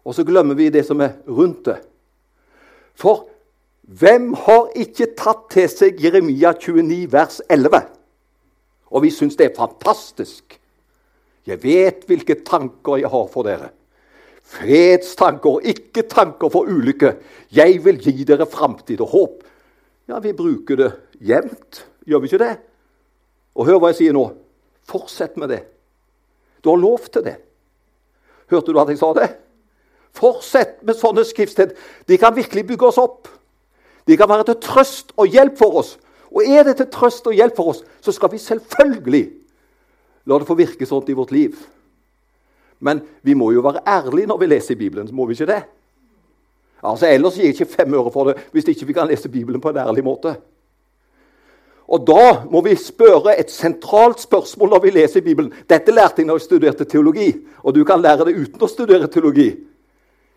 og 0.06 0.14
så 0.14 0.24
glemmer 0.26 0.56
vi 0.58 0.70
det 0.72 0.84
som 0.86 1.02
er 1.04 1.18
rundt 1.28 1.66
det. 1.68 1.80
For 2.96 3.26
hvem 3.86 4.32
har 4.46 4.70
ikke 4.78 5.12
tatt 5.18 5.44
til 5.52 5.68
seg 5.70 6.00
Jeremia 6.02 6.54
29, 6.56 7.04
vers 7.12 7.40
11? 7.52 7.84
Og 8.90 9.04
vi 9.04 9.10
syns 9.14 9.36
det 9.38 9.50
er 9.50 9.58
fantastisk. 9.58 10.56
Jeg 11.46 11.62
vet 11.62 12.06
hvilke 12.08 12.40
tanker 12.46 13.02
jeg 13.02 13.10
har 13.12 13.26
for 13.30 13.46
dere. 13.46 13.70
Fredstanker, 14.46 15.60
ikke 15.66 16.06
tanker 16.10 16.50
for 16.50 16.70
ulykke. 16.70 17.12
Jeg 17.54 17.78
vil 17.84 17.98
gi 18.02 18.26
dere 18.26 18.46
framtid 18.50 19.02
og 19.02 19.12
håp. 19.12 19.44
Ja, 20.10 20.20
vi 20.22 20.34
bruker 20.38 20.78
det 20.78 20.90
jevnt, 21.18 21.82
gjør 22.06 22.22
vi 22.22 22.30
ikke 22.30 22.42
det? 22.42 22.54
Og 23.56 23.68
hør 23.68 23.80
hva 23.82 23.90
jeg 23.92 24.00
sier 24.02 24.16
nå. 24.16 24.28
Fortsett 24.86 25.36
med 25.40 25.50
det. 25.52 25.62
Du 26.62 26.70
har 26.70 26.80
lov 26.80 27.08
til 27.10 27.24
det. 27.26 27.36
Hørte 28.50 28.72
du 28.72 28.80
at 28.80 28.90
jeg 28.92 29.00
sa 29.00 29.12
det? 29.16 29.30
Fortsett 30.16 30.78
med 30.86 30.96
sånne 30.98 31.24
skriftsted. 31.26 31.74
De 32.08 32.18
kan 32.20 32.36
virkelig 32.36 32.66
bygge 32.68 32.88
oss 32.88 33.00
opp. 33.00 33.28
De 34.06 34.16
kan 34.16 34.30
være 34.30 34.46
til 34.50 34.60
trøst 34.62 35.12
og 35.18 35.32
hjelp 35.32 35.58
for 35.58 35.80
oss. 35.82 35.96
Og 36.30 36.46
er 36.46 36.66
det 36.66 36.76
til 36.78 36.90
trøst 36.92 37.26
og 37.26 37.36
hjelp 37.36 37.56
for 37.56 37.72
oss, 37.72 37.82
så 38.02 38.12
skal 38.12 38.30
vi 38.32 38.42
selvfølgelig 38.42 39.24
la 40.26 40.38
det 40.38 40.48
få 40.48 40.56
virke 40.58 40.86
sånn 40.88 41.06
i 41.10 41.16
vårt 41.16 41.32
liv. 41.34 41.54
Men 42.82 43.00
vi 43.24 43.34
må 43.38 43.52
jo 43.54 43.62
være 43.64 43.84
ærlige 43.88 44.28
når 44.28 44.40
vi 44.42 44.48
leser 44.50 44.74
i 44.74 44.80
Bibelen. 44.80 45.08
må 45.14 45.26
vi 45.26 45.32
ikke 45.32 45.52
det? 45.52 45.62
Altså, 46.82 47.06
Ellers 47.06 47.38
gir 47.38 47.46
jeg 47.46 47.54
ikke 47.54 47.72
fem 47.72 47.94
øre 47.94 48.12
for 48.12 48.28
det 48.28 48.36
hvis 48.52 48.68
ikke 48.68 48.86
vi 48.86 48.92
kan 48.92 49.08
lese 49.08 49.28
Bibelen 49.28 49.60
på 49.60 49.70
en 49.70 49.80
ærlig 49.86 50.04
måte. 50.04 50.36
Og 51.86 52.06
Da 52.06 52.42
må 52.50 52.60
vi 52.66 52.74
spørre 52.74 53.36
et 53.38 53.50
sentralt 53.50 54.20
spørsmål 54.20 54.74
når 54.74 54.82
vi 54.82 54.90
leser 54.90 55.20
i 55.20 55.26
Bibelen. 55.28 55.52
Dette 55.70 55.94
lærte 55.94 56.22
jeg 56.22 56.26
når 56.26 56.40
jeg 56.40 56.46
studerte 56.48 56.84
teologi, 56.84 57.30
og 57.62 57.74
du 57.74 57.84
kan 57.84 58.02
lære 58.02 58.26
det 58.26 58.34
uten 58.34 58.62
å 58.62 58.70
studere 58.70 59.06
teologi. 59.06 59.52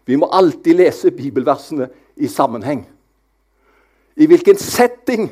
Vi 0.05 0.15
må 0.15 0.29
alltid 0.31 0.77
lese 0.77 1.11
bibelversene 1.11 1.89
i 2.17 2.27
sammenheng. 2.29 2.83
I 4.17 4.27
hvilken 4.29 4.57
setting 4.57 5.29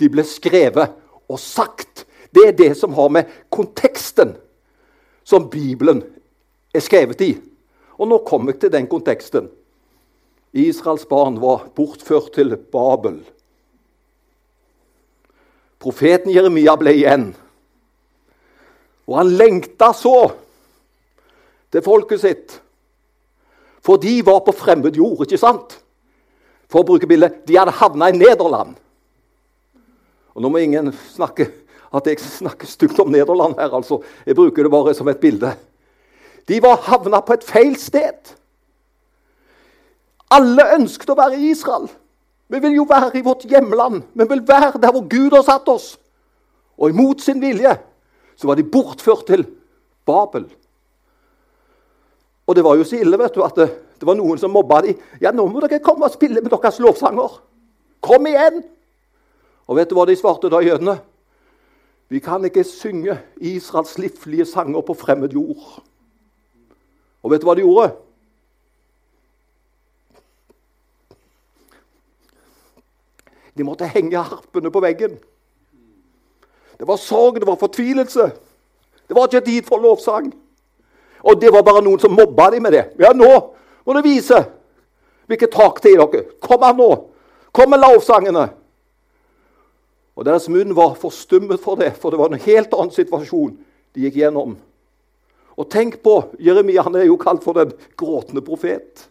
de 0.00 0.08
ble 0.12 0.24
skrevet 0.24 0.92
og 1.28 1.40
sagt. 1.40 2.04
Det 2.34 2.46
er 2.48 2.56
det 2.56 2.74
som 2.78 2.94
har 2.94 3.08
med 3.08 3.32
konteksten 3.52 4.36
som 5.24 5.48
Bibelen 5.50 6.02
er 6.74 6.84
skrevet 6.84 7.20
i. 7.24 7.32
Og 7.98 8.08
nå 8.08 8.20
kommer 8.26 8.52
jeg 8.52 8.64
til 8.64 8.72
den 8.74 8.88
konteksten. 8.90 9.48
Israels 10.52 11.06
barn 11.06 11.36
var 11.40 11.68
bortført 11.76 12.32
til 12.34 12.56
Babel. 12.56 13.20
Profeten 15.80 16.32
Jeremia 16.32 16.74
ble 16.76 16.92
igjen. 16.98 17.30
Og 19.08 19.16
han 19.16 19.32
lengta 19.34 19.90
så 19.96 20.16
til 21.72 21.84
folket 21.84 22.22
sitt. 22.22 22.58
For 23.80 24.00
de 24.00 24.18
var 24.26 24.42
på 24.44 24.52
fremmed 24.54 24.96
jord, 24.96 25.24
ikke 25.24 25.40
sant? 25.40 25.78
For 26.70 26.82
å 26.82 26.88
bruke 26.92 27.08
bildet 27.10 27.40
de 27.48 27.56
hadde 27.56 27.74
havna 27.80 28.10
i 28.10 28.18
Nederland. 28.18 28.76
Og 30.36 30.44
Nå 30.44 30.50
må 30.52 30.60
ingen 30.62 30.92
snakke 31.10 31.48
at 31.90 32.06
jeg 32.06 32.20
snakker 32.22 32.68
stygt 32.70 33.00
om 33.02 33.10
Nederland 33.10 33.56
her. 33.58 33.72
altså. 33.74 33.98
Jeg 34.26 34.36
bruker 34.38 34.62
det 34.62 34.70
bare 34.70 34.94
som 34.94 35.08
et 35.08 35.20
bilde. 35.20 35.50
De 36.48 36.60
var 36.62 36.84
havna 36.86 37.20
på 37.20 37.34
et 37.34 37.44
feil 37.44 37.74
sted. 37.80 38.36
Alle 40.30 40.68
ønsket 40.76 41.10
å 41.10 41.18
være 41.18 41.40
i 41.40 41.50
Israel. 41.50 41.88
Vi 42.50 42.58
vil 42.58 42.80
jo 42.80 42.86
være 42.88 43.12
i 43.18 43.22
vårt 43.22 43.46
hjemland. 43.46 44.02
Vi 44.14 44.26
vil 44.28 44.42
være 44.48 44.80
der 44.82 44.90
hvor 44.90 45.06
Gud 45.06 45.36
har 45.36 45.44
satt 45.46 45.68
oss. 45.70 45.94
Og 46.78 46.90
imot 46.90 47.22
sin 47.22 47.40
vilje 47.40 47.76
så 48.36 48.48
var 48.48 48.56
de 48.56 48.64
bortført 48.64 49.26
til 49.28 49.44
Babel. 50.06 50.48
Og 52.46 52.56
det 52.56 52.64
var 52.64 52.74
jo 52.74 52.84
så 52.84 52.98
ille 52.98 53.18
vet 53.20 53.34
du, 53.36 53.44
at 53.44 53.54
det, 53.54 53.68
det 54.00 54.08
var 54.08 54.16
noen 54.18 54.40
som 54.40 54.50
mobba 54.50 54.80
dem. 54.82 54.98
Ja, 55.22 55.30
nå 55.30 55.44
må 55.46 55.62
dere 55.62 55.82
komme 55.84 56.08
og 56.08 56.14
spille 56.16 56.42
med 56.42 56.50
deres 56.50 56.80
lovsanger. 56.82 57.36
Kom 58.02 58.26
igjen! 58.26 58.64
Og 59.70 59.78
vet 59.78 59.90
du 59.90 59.94
hva 59.94 60.08
de 60.08 60.16
svarte 60.18 60.50
da, 60.50 60.58
jødene? 60.64 60.96
Vi 62.10 62.18
kan 62.18 62.42
ikke 62.42 62.64
synge 62.66 63.20
Israels 63.38 63.94
livlige 64.00 64.48
sanger 64.50 64.82
på 64.82 64.96
fremmed 64.98 65.36
jord. 65.36 65.84
Og 67.22 67.30
vet 67.30 67.44
du 67.44 67.46
hva 67.46 67.54
de 67.54 67.62
gjorde? 67.62 67.92
De 73.56 73.66
måtte 73.66 73.88
henge 73.90 74.18
harpene 74.18 74.70
på 74.70 74.82
veggen. 74.82 75.18
Det 76.78 76.86
var 76.88 76.96
sorg, 76.96 77.40
det 77.40 77.48
var 77.48 77.58
fortvilelse. 77.60 78.30
Det 79.08 79.16
var 79.16 79.28
ikke 79.28 79.46
tid 79.46 79.66
for 79.66 79.82
lovsang. 79.82 80.30
Og 81.20 81.40
det 81.40 81.52
var 81.52 81.66
bare 81.66 81.82
noen 81.84 82.00
som 82.00 82.14
mobba 82.16 82.50
dem 82.54 82.64
med 82.64 82.72
det. 82.72 82.84
Ja, 83.02 83.12
nå 83.12 83.28
må 83.84 83.96
du 83.96 84.02
vise 84.04 84.38
hvilket 85.30 85.52
tak 85.54 85.78
det 85.82 85.92
er 85.94 86.00
dere. 86.02 86.24
Kom 86.42 86.62
her 86.64 86.74
nå! 86.74 86.88
Kom 87.54 87.70
med 87.70 87.82
lovsangene! 87.82 88.48
Og 90.18 90.26
Deres 90.26 90.48
munn 90.52 90.74
var 90.76 90.96
forstummet 91.00 91.62
for 91.62 91.78
det, 91.80 91.94
for 91.96 92.12
det 92.12 92.18
var 92.20 92.32
en 92.32 92.42
helt 92.42 92.74
annen 92.76 92.92
situasjon 92.94 93.54
de 93.94 94.04
gikk 94.04 94.18
gjennom. 94.20 94.56
Og 95.56 95.68
tenk 95.70 96.00
på 96.04 96.16
Jeremia, 96.42 96.84
han 96.86 96.98
er 96.98 97.06
jo 97.08 97.18
kalt 97.20 97.44
for 97.44 97.56
den 97.56 97.72
gråtende 97.98 98.42
profet. 98.44 99.06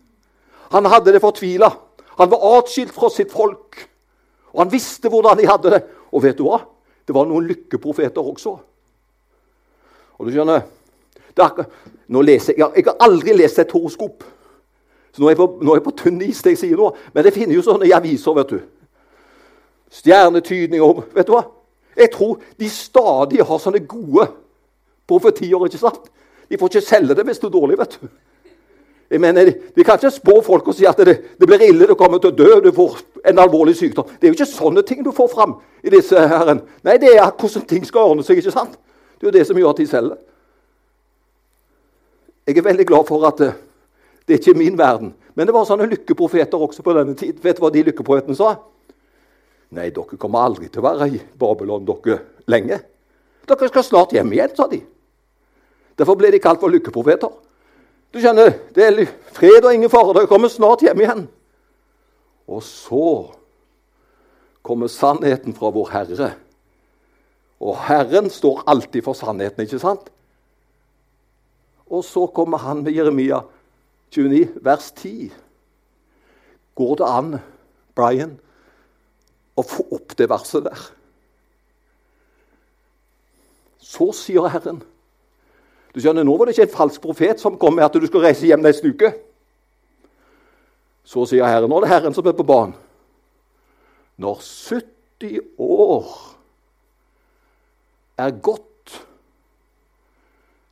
Han 0.74 0.86
hadde 0.89 1.15
det 1.15 1.24
fortvila. 1.24 1.72
Han 2.19 2.29
var 2.31 2.46
atskilt 2.60 2.93
fra 2.93 3.10
sitt 3.13 3.31
folk. 3.34 3.88
Og 4.53 4.63
han 4.63 4.72
visste 4.72 5.10
hvordan 5.12 5.38
de 5.38 5.48
hadde 5.50 5.72
det. 5.75 5.84
Og 6.12 6.24
vet 6.24 6.38
du 6.38 6.46
hva? 6.48 6.62
Det 7.06 7.15
var 7.15 7.27
noen 7.29 7.48
lykkeprofeter 7.50 8.22
også. 8.22 8.56
Og 10.20 10.27
du 10.27 10.34
skjønner, 10.34 10.65
er, 11.39 11.62
nå 12.12 12.22
leser, 12.25 12.58
jeg, 12.58 12.72
jeg, 12.75 12.86
har 12.89 12.98
aldri 13.06 13.36
lest 13.38 13.62
et 13.62 13.72
horoskop, 13.72 14.25
så 15.13 15.24
nå 15.24 15.29
er, 15.29 15.34
jeg 15.34 15.39
på, 15.39 15.48
nå 15.63 15.72
er 15.72 15.79
jeg 15.79 15.86
på 15.86 15.94
tynn 16.01 16.20
is. 16.25 16.41
det 16.44 16.53
jeg 16.53 16.62
sier 16.63 16.77
nå. 16.77 16.89
Men 17.15 17.25
det 17.25 17.34
finner 17.34 17.56
jo 17.56 17.63
sånne 17.65 17.88
i 17.88 17.96
aviser. 17.96 18.36
vet 18.38 18.51
du. 18.51 18.60
Stjernetydning 19.89 20.84
og 20.86 21.06
Vet 21.15 21.29
du 21.29 21.34
hva? 21.34 21.48
Jeg 21.98 22.12
tror 22.13 22.38
de 22.60 22.70
stadig 22.70 23.41
har 23.46 23.62
sånne 23.62 23.82
gode 23.89 24.27
profetier. 25.10 25.65
ikke 25.65 25.82
sant? 25.82 26.12
De 26.50 26.58
får 26.58 26.72
ikke 26.72 26.86
selge 26.86 27.18
det 27.18 27.25
hvis 27.25 27.41
det 27.41 27.50
er 27.50 27.56
dårlig. 27.58 27.79
vet 27.79 27.98
du. 27.98 28.08
Jeg 29.09 29.21
mener, 29.21 29.53
Vi 29.75 29.83
kan 29.83 29.97
ikke 29.97 30.11
spå 30.11 30.41
folk 30.45 30.67
og 30.67 30.75
si 30.75 30.85
at 30.85 30.97
det, 30.97 31.15
det 31.39 31.47
blir 31.47 31.63
ille, 31.65 31.87
du 31.87 31.95
kommer 31.97 32.19
til 32.21 32.29
å 32.29 32.35
dø, 32.35 32.59
du 32.61 32.71
får 32.71 32.99
en 33.25 33.39
alvorlig 33.41 33.75
sykdom. 33.75 34.05
Det 34.05 34.27
er 34.27 34.33
jo 34.33 34.37
ikke 34.37 34.45
sånne 34.45 34.83
ting 34.85 35.01
du 35.05 35.11
får 35.11 35.31
fram 35.31 35.55
i 35.83 35.89
disse 35.89 36.27
herren. 36.29 36.61
Nei, 36.85 36.99
det 37.01 37.15
er 37.15 37.31
hvordan 37.31 37.65
ting 37.65 37.87
skal 37.87 38.11
ordne 38.11 38.25
seg. 38.25 38.37
ikke 38.37 38.53
sant? 38.53 38.77
Det 39.17 39.25
er 39.25 39.31
jo 39.31 39.37
det 39.39 39.47
som 39.47 39.57
gjør 39.57 39.73
at 39.73 39.81
de 39.81 39.87
selger. 39.89 40.19
Jeg 42.47 42.57
er 42.57 42.65
veldig 42.69 42.85
glad 42.85 43.09
for 43.09 43.25
at 43.27 43.41
det, 43.41 43.49
det 44.27 44.35
er 44.35 44.43
ikke 44.43 44.57
min 44.61 44.77
verden. 44.77 45.13
Men 45.33 45.47
det 45.47 45.53
var 45.57 45.65
sånne 45.65 45.89
lykkeprofeter 45.89 46.61
også 46.61 46.85
på 46.85 46.93
denne 46.97 47.17
tid. 47.17 47.41
Vet 47.41 47.57
du 47.57 47.65
hva 47.65 47.73
de 47.73 47.85
lykkeprofetene 47.89 48.37
sa? 48.37 48.55
Nei, 49.73 49.89
dere 49.93 50.17
kommer 50.21 50.45
aldri 50.45 50.69
til 50.69 50.81
å 50.81 50.87
være 50.87 51.09
i 51.13 51.19
Babylon 51.37 51.85
dere 51.85 52.21
lenge. 52.49 52.79
Dere 53.49 53.69
skal 53.69 53.85
snart 53.85 54.13
hjem 54.13 54.33
igjen, 54.37 54.53
sa 54.57 54.69
de. 54.69 54.81
Derfor 55.97 56.17
ble 56.17 56.31
de 56.33 56.41
kalt 56.41 56.61
for 56.61 56.73
lykkeprofeter. 56.73 57.33
Du 58.13 58.19
skjønner, 58.19 58.55
Det 58.73 58.83
er 58.83 59.05
fred 59.31 59.65
og 59.65 59.73
ingen 59.73 59.89
fare. 59.89 60.13
Dere 60.17 60.27
kommer 60.27 60.49
snart 60.49 60.81
hjem 60.81 61.01
igjen. 61.01 61.27
Og 62.49 62.63
så 62.63 63.29
kommer 64.65 64.89
sannheten 64.89 65.53
fra 65.53 65.69
vår 65.69 65.91
Herre. 65.93 66.33
Og 67.59 67.77
Herren 67.85 68.29
står 68.29 68.63
alltid 68.67 69.03
for 69.05 69.13
sannheten, 69.13 69.61
ikke 69.63 69.79
sant? 69.79 70.09
Og 71.89 72.03
så 72.05 72.25
kommer 72.33 72.57
han 72.57 72.83
med 72.83 72.93
Jeremia 72.93 73.41
29, 74.11 74.47
vers 74.61 74.91
10. 74.91 75.31
Går 76.75 76.95
det 76.95 77.09
an, 77.09 77.33
Brian, 77.97 78.37
å 79.57 79.65
få 79.65 79.85
opp 79.91 80.15
det 80.17 80.29
verset 80.31 80.65
der? 80.65 80.85
Så 83.81 84.11
sier 84.15 84.47
Herren 84.53 84.83
du 85.93 86.01
skjønner, 86.01 86.25
Nå 86.25 86.36
var 86.38 86.48
det 86.48 86.55
ikke 86.55 86.67
en 86.67 86.77
falsk 86.77 87.01
profet 87.01 87.41
som 87.41 87.58
kom 87.60 87.75
med 87.77 87.88
at 87.88 87.96
du 87.98 88.05
skulle 88.05 88.29
reise 88.29 88.46
hjem 88.46 88.62
neste 88.62 88.91
uke. 88.91 89.12
Så 91.10 91.25
sier 91.25 91.48
Herren, 91.48 91.69
nå 91.72 91.79
er 91.79 91.88
det 91.88 91.93
Herren 91.93 92.15
som 92.15 92.27
er 92.29 92.38
på 92.38 92.46
banen. 92.46 92.75
Når 94.19 94.43
70 94.43 95.39
år 95.58 96.10
er 98.19 98.36
gått, 98.43 98.65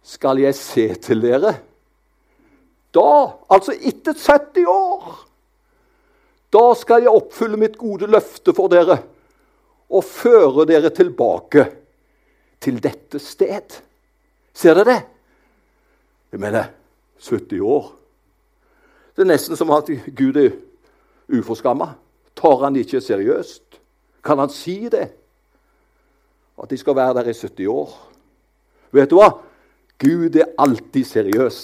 skal 0.08 0.40
jeg 0.40 0.56
se 0.56 0.86
til 1.04 1.24
dere. 1.24 1.56
Da, 2.96 3.10
altså 3.52 3.74
etter 3.76 4.16
70 4.16 4.70
år, 4.72 5.10
da 6.54 6.64
skal 6.80 7.04
jeg 7.04 7.18
oppfylle 7.18 7.60
mitt 7.60 7.76
gode 7.80 8.08
løfte 8.12 8.54
for 8.56 8.72
dere 8.72 9.02
og 9.88 10.04
føre 10.06 10.68
dere 10.68 10.92
tilbake 10.96 11.66
til 12.64 12.80
dette 12.84 13.20
sted. 13.24 13.82
Ser 14.58 14.74
dere 14.74 14.90
det? 14.90 15.02
Jeg 16.34 16.42
mener 16.42 16.72
70 17.22 17.62
år. 17.62 17.92
Det 19.14 19.22
er 19.22 19.30
nesten 19.30 19.58
som 19.58 19.70
at 19.76 19.90
Gud 20.18 20.38
er 20.42 20.56
uforskamma. 21.30 21.92
Tar 22.38 22.64
han 22.64 22.76
ikke 22.78 23.02
seriøst? 23.02 23.78
Kan 24.26 24.42
han 24.42 24.50
si 24.54 24.90
det? 24.90 25.08
At 26.58 26.70
de 26.70 26.78
skal 26.78 26.98
være 26.98 27.20
der 27.20 27.30
i 27.30 27.38
70 27.38 27.68
år? 27.70 27.96
Vet 28.98 29.10
du 29.14 29.20
hva? 29.20 29.30
Gud 30.02 30.36
er 30.36 30.54
alltid 30.58 31.06
seriøs. 31.06 31.60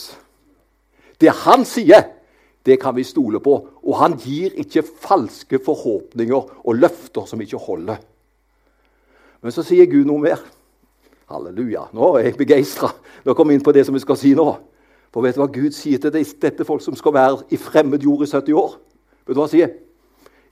Det 1.21 1.33
han 1.43 1.65
sier, 1.65 2.09
det 2.65 2.79
kan 2.81 2.95
vi 2.95 3.03
stole 3.05 3.41
på. 3.41 3.55
Og 3.83 3.97
han 3.97 4.17
gir 4.21 4.53
ikke 4.61 4.85
falske 4.85 5.59
forhåpninger 5.65 6.59
og 6.61 6.75
løfter 6.77 7.25
som 7.25 7.41
ikke 7.41 7.61
holder. 7.61 7.97
Men 9.41 9.51
så 9.51 9.65
sier 9.65 9.89
Gud 9.89 10.05
noe 10.05 10.21
mer. 10.21 10.41
Halleluja. 11.33 11.87
Nå 11.93 12.13
er 12.17 12.27
jeg 12.27 12.37
begeistra. 12.37 12.91
Nå 13.25 13.33
kommer 13.33 13.53
vi 13.53 13.59
inn 13.59 13.65
på 13.65 13.73
det 13.75 13.85
som 13.87 13.95
vi 13.95 14.01
skal 14.03 14.19
si 14.19 14.33
nå. 14.37 14.45
For 15.13 15.25
vet 15.25 15.37
du 15.37 15.43
hva 15.43 15.49
Gud 15.53 15.73
sier 15.75 16.01
til 16.01 16.13
dette 16.13 16.65
folk 16.65 16.81
som 16.81 16.95
skal 16.97 17.13
være 17.13 17.41
i 17.53 17.59
fremmed 17.61 18.01
jord 18.05 18.25
i 18.25 18.29
70 18.29 18.57
år? 18.57 18.77
Vet 19.25 19.35
du 19.35 19.39
hva 19.41 19.47
han 19.47 19.53
sier? 19.53 19.75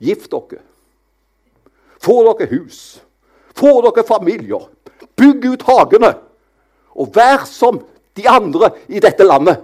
Gift 0.01 0.29
dere. 0.33 0.61
Få 2.01 2.21
dere 2.25 2.49
hus. 2.53 3.01
Få 3.57 3.79
dere 3.85 4.05
familier. 4.07 4.67
Bygg 5.17 5.47
ut 5.53 5.65
hagene. 5.69 6.13
Og 6.97 7.09
vær 7.15 7.45
som 7.49 7.81
de 8.17 8.27
andre 8.29 8.71
i 8.89 9.01
dette 9.01 9.25
landet. 9.25 9.61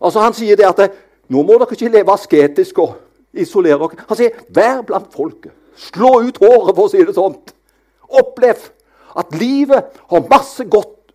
Altså 0.00 0.20
Han 0.20 0.34
sier 0.36 0.58
det 0.58 0.66
at 0.68 0.96
nå 1.32 1.42
må 1.42 1.56
dere 1.58 1.74
ikke 1.74 1.90
leve 1.90 2.14
asketisk 2.14 2.78
og 2.84 2.96
isolere 3.34 3.78
dere. 3.78 4.06
Han 4.08 4.18
sier 4.18 4.42
vær 4.54 4.82
blant 4.86 5.12
folket. 5.14 5.54
Slå 5.76 6.22
ut 6.24 6.38
håret, 6.40 6.72
for 6.72 6.86
å 6.86 6.90
si 6.92 7.02
det 7.04 7.14
sånn. 7.16 7.34
Opplev 8.16 8.62
at 9.16 9.34
livet 9.40 9.96
har 10.10 10.28
masse 10.30 10.64
godt 10.68 11.14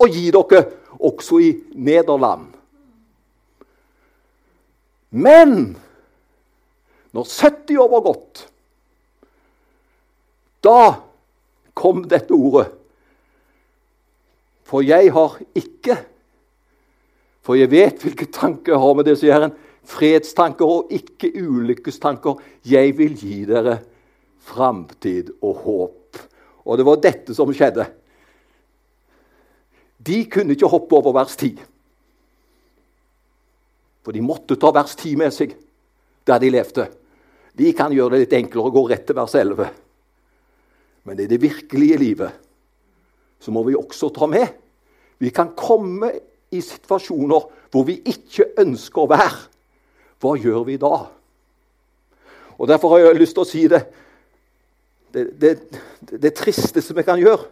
å 0.00 0.08
gi 0.08 0.30
dere 0.32 0.64
også 1.00 1.40
i 1.42 1.50
Nederland. 1.74 2.48
Men 5.10 5.56
når 7.10 7.26
70 7.26 7.80
år 7.82 7.90
var 7.90 8.04
gått, 8.06 8.44
da 10.62 10.80
kom 11.74 12.04
dette 12.08 12.36
ordet. 12.36 12.68
For 14.68 14.86
jeg 14.86 15.10
har 15.16 15.40
ikke 15.58 15.98
For 17.40 17.56
jeg 17.56 17.70
vet 17.72 18.02
hvilke 18.04 18.26
tanker 18.28 18.74
jeg 18.74 18.80
har 18.82 18.94
med 18.94 19.06
det, 19.08 19.14
sier 19.16 19.32
Herren. 19.32 19.54
Fredstanker 19.88 20.68
og 20.68 20.90
ikke 20.92 21.30
ulykkestanker. 21.40 22.36
Jeg 22.68 22.92
vil 22.98 23.14
gi 23.16 23.38
dere 23.48 23.78
framtid 24.44 25.32
og 25.40 25.62
håp. 25.64 25.99
Og 26.66 26.78
det 26.78 26.86
var 26.86 27.02
dette 27.02 27.34
som 27.36 27.50
skjedde. 27.54 27.86
De 30.00 30.22
kunne 30.32 30.56
ikke 30.56 30.70
hoppe 30.70 30.96
over 30.96 31.14
vers 31.16 31.36
10. 31.36 31.60
For 34.04 34.16
de 34.16 34.22
måtte 34.24 34.56
ta 34.60 34.72
vers 34.72 34.94
10 34.96 35.18
med 35.20 35.34
seg 35.34 35.52
der 36.28 36.40
de 36.40 36.52
levde. 36.52 36.86
De 37.56 37.72
kan 37.76 37.92
gjøre 37.92 38.16
det 38.16 38.24
litt 38.24 38.36
enklere 38.38 38.70
å 38.70 38.74
gå 38.74 38.86
rett 38.88 39.06
til 39.08 39.18
vers 39.18 39.34
11. 39.36 39.68
Men 41.08 41.20
i 41.20 41.28
det 41.28 41.40
virkelige 41.42 41.98
livet 42.00 42.48
så 43.40 43.52
må 43.52 43.64
vi 43.66 43.76
også 43.76 44.10
ta 44.14 44.28
med. 44.30 44.48
Vi 45.20 45.32
kan 45.32 45.52
komme 45.56 46.12
i 46.52 46.60
situasjoner 46.64 47.48
hvor 47.72 47.86
vi 47.88 48.00
ikke 48.08 48.52
ønsker 48.60 49.04
å 49.04 49.10
være. 49.10 49.40
Hva 50.20 50.36
gjør 50.36 50.64
vi 50.68 50.76
da? 50.80 50.94
Og 52.60 52.68
Derfor 52.68 52.92
har 52.92 53.06
jeg 53.06 53.20
lyst 53.20 53.36
til 53.36 53.44
å 53.44 53.48
si 53.48 53.64
det 53.72 53.80
det, 55.14 55.40
det, 55.40 55.54
det 56.22 56.34
tristeste 56.38 56.94
vi 56.96 57.04
kan 57.06 57.20
gjøre, 57.20 57.48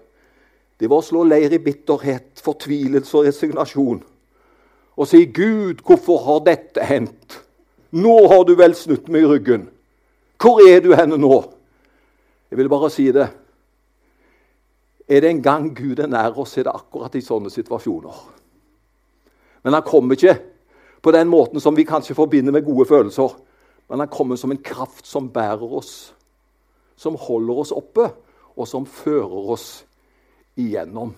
det 0.78 0.86
var 0.90 1.02
å 1.02 1.06
slå 1.06 1.24
leir 1.26 1.52
i 1.54 1.60
bitterhet, 1.62 2.38
fortvilelse 2.44 3.16
og 3.18 3.26
resignasjon. 3.26 4.02
Og 4.98 5.06
si 5.06 5.24
'Gud, 5.26 5.82
hvorfor 5.86 6.22
har 6.26 6.44
dette 6.46 6.84
hendt?' 6.84 7.40
'Nå 7.90 8.28
har 8.28 8.44
du 8.44 8.54
vel 8.54 8.74
snudd 8.74 9.08
meg 9.08 9.22
i 9.22 9.30
ryggen.' 9.32 9.68
'Hvor 10.38 10.62
er 10.62 10.80
du 10.80 10.94
henne 10.94 11.18
nå?' 11.18 11.54
Jeg 12.50 12.58
vil 12.58 12.68
bare 12.68 12.90
si 12.90 13.10
det. 13.12 13.28
Er 15.08 15.20
det 15.20 15.30
en 15.30 15.42
gang 15.42 15.76
Gud 15.76 15.98
er 15.98 16.06
nær 16.06 16.38
oss, 16.38 16.56
er 16.56 16.62
det 16.62 16.72
akkurat 16.74 17.14
i 17.14 17.20
sånne 17.20 17.50
situasjoner. 17.50 18.14
Men 19.64 19.72
han 19.72 19.82
kommer 19.82 20.16
ikke 20.16 20.38
på 21.02 21.12
den 21.12 21.28
måten 21.28 21.60
som 21.60 21.76
vi 21.76 21.84
kanskje 21.84 22.14
forbinder 22.14 22.52
med 22.52 22.64
gode 22.64 22.86
følelser. 22.88 23.34
Men 23.88 23.98
han 23.98 24.08
kommer 24.08 24.36
som 24.36 24.50
en 24.50 24.62
kraft 24.62 25.06
som 25.06 25.28
bærer 25.32 25.72
oss 25.76 26.14
som 26.98 27.16
holder 27.18 27.62
oss 27.62 27.72
oppe, 27.74 28.10
og 28.58 28.66
som 28.66 28.86
fører 28.86 29.52
oss 29.54 29.68
igjennom. 30.58 31.14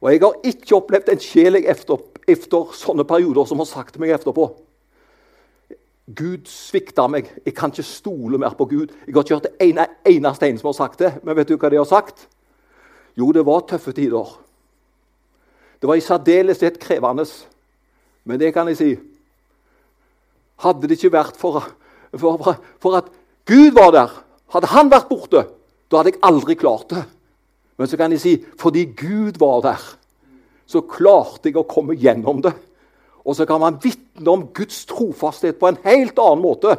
Og 0.00 0.12
Jeg 0.12 0.20
har 0.20 0.40
ikke 0.44 0.76
opplevd 0.76 1.08
en 1.10 1.22
sjel 1.24 1.56
jeg 1.56 1.70
efter, 1.72 2.02
efter 2.28 2.72
sånne 2.76 3.06
perioder 3.08 3.48
som 3.48 3.62
har 3.62 3.68
sagt 3.70 3.96
meg 3.98 4.12
etterpå 4.12 4.50
Gud 6.06 6.46
svikta 6.46 7.08
meg. 7.10 7.26
Jeg 7.42 7.54
kan 7.56 7.72
ikke 7.72 7.82
stole 7.82 8.38
mer 8.38 8.54
på 8.54 8.68
Gud. 8.70 8.92
Jeg 9.06 9.14
har 9.14 9.24
ikke 9.24 9.34
hørt 9.40 9.48
det 9.48 9.64
ene, 9.64 9.88
eneste 10.06 10.46
en 10.46 10.58
som 10.60 10.68
har 10.68 10.76
sagt 10.78 11.00
det. 11.02 11.10
Men 11.26 11.34
vet 11.34 11.48
du 11.50 11.56
hva 11.58 11.70
de 11.72 11.80
har 11.80 11.88
sagt? 11.88 12.28
Jo, 13.18 13.32
det 13.34 13.42
var 13.46 13.64
tøffe 13.66 13.90
tider. 13.96 14.36
Det 15.82 15.90
var 15.90 15.98
i 15.98 16.04
særdeleshet 16.04 16.78
krevende. 16.78 17.26
Men 18.22 18.38
det 18.38 18.52
kan 18.54 18.70
jeg 18.70 18.78
si 18.78 18.94
Hadde 20.62 20.88
det 20.88 20.96
ikke 20.96 21.12
vært 21.12 21.36
for, 21.36 21.58
for, 22.16 22.54
for 22.80 22.94
at 22.96 23.10
Gud 23.44 23.74
var 23.76 23.90
der, 23.92 24.14
hadde 24.54 24.70
han 24.72 24.90
vært 24.92 25.08
borte, 25.10 25.44
da 25.90 26.00
hadde 26.00 26.14
jeg 26.14 26.22
aldri 26.26 26.56
klart 26.58 26.90
det. 26.92 27.04
Men 27.76 27.90
så 27.90 27.98
kan 28.00 28.12
jeg 28.14 28.22
si 28.22 28.34
fordi 28.60 28.86
Gud 28.96 29.40
var 29.42 29.62
der, 29.66 29.82
så 30.66 30.82
klarte 30.82 31.50
jeg 31.50 31.60
å 31.60 31.68
komme 31.68 31.96
gjennom 31.98 32.40
det. 32.44 32.54
Og 33.26 33.34
så 33.36 33.46
kan 33.46 33.60
man 33.62 33.78
vitne 33.82 34.30
om 34.30 34.46
Guds 34.54 34.84
trofasthet 34.86 35.58
på 35.58 35.68
en 35.70 35.80
helt 35.84 36.18
annen 36.22 36.44
måte. 36.44 36.76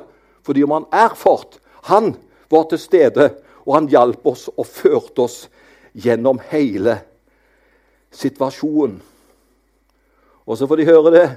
Fordi 0.48 0.64
man 0.64 0.86
har 0.92 1.12
erfart 1.12 1.60
Han 1.88 2.16
var 2.50 2.64
til 2.68 2.80
stede, 2.80 3.30
og 3.66 3.74
han 3.74 3.88
hjalp 3.88 4.26
oss 4.28 4.50
og 4.50 4.66
førte 4.68 5.22
oss 5.24 5.50
gjennom 5.96 6.40
hele 6.50 6.98
situasjonen. 8.12 8.98
Og 10.48 10.58
så 10.58 10.68
får 10.68 10.76
de 10.76 10.88
høre 10.88 11.12
det. 11.12 11.28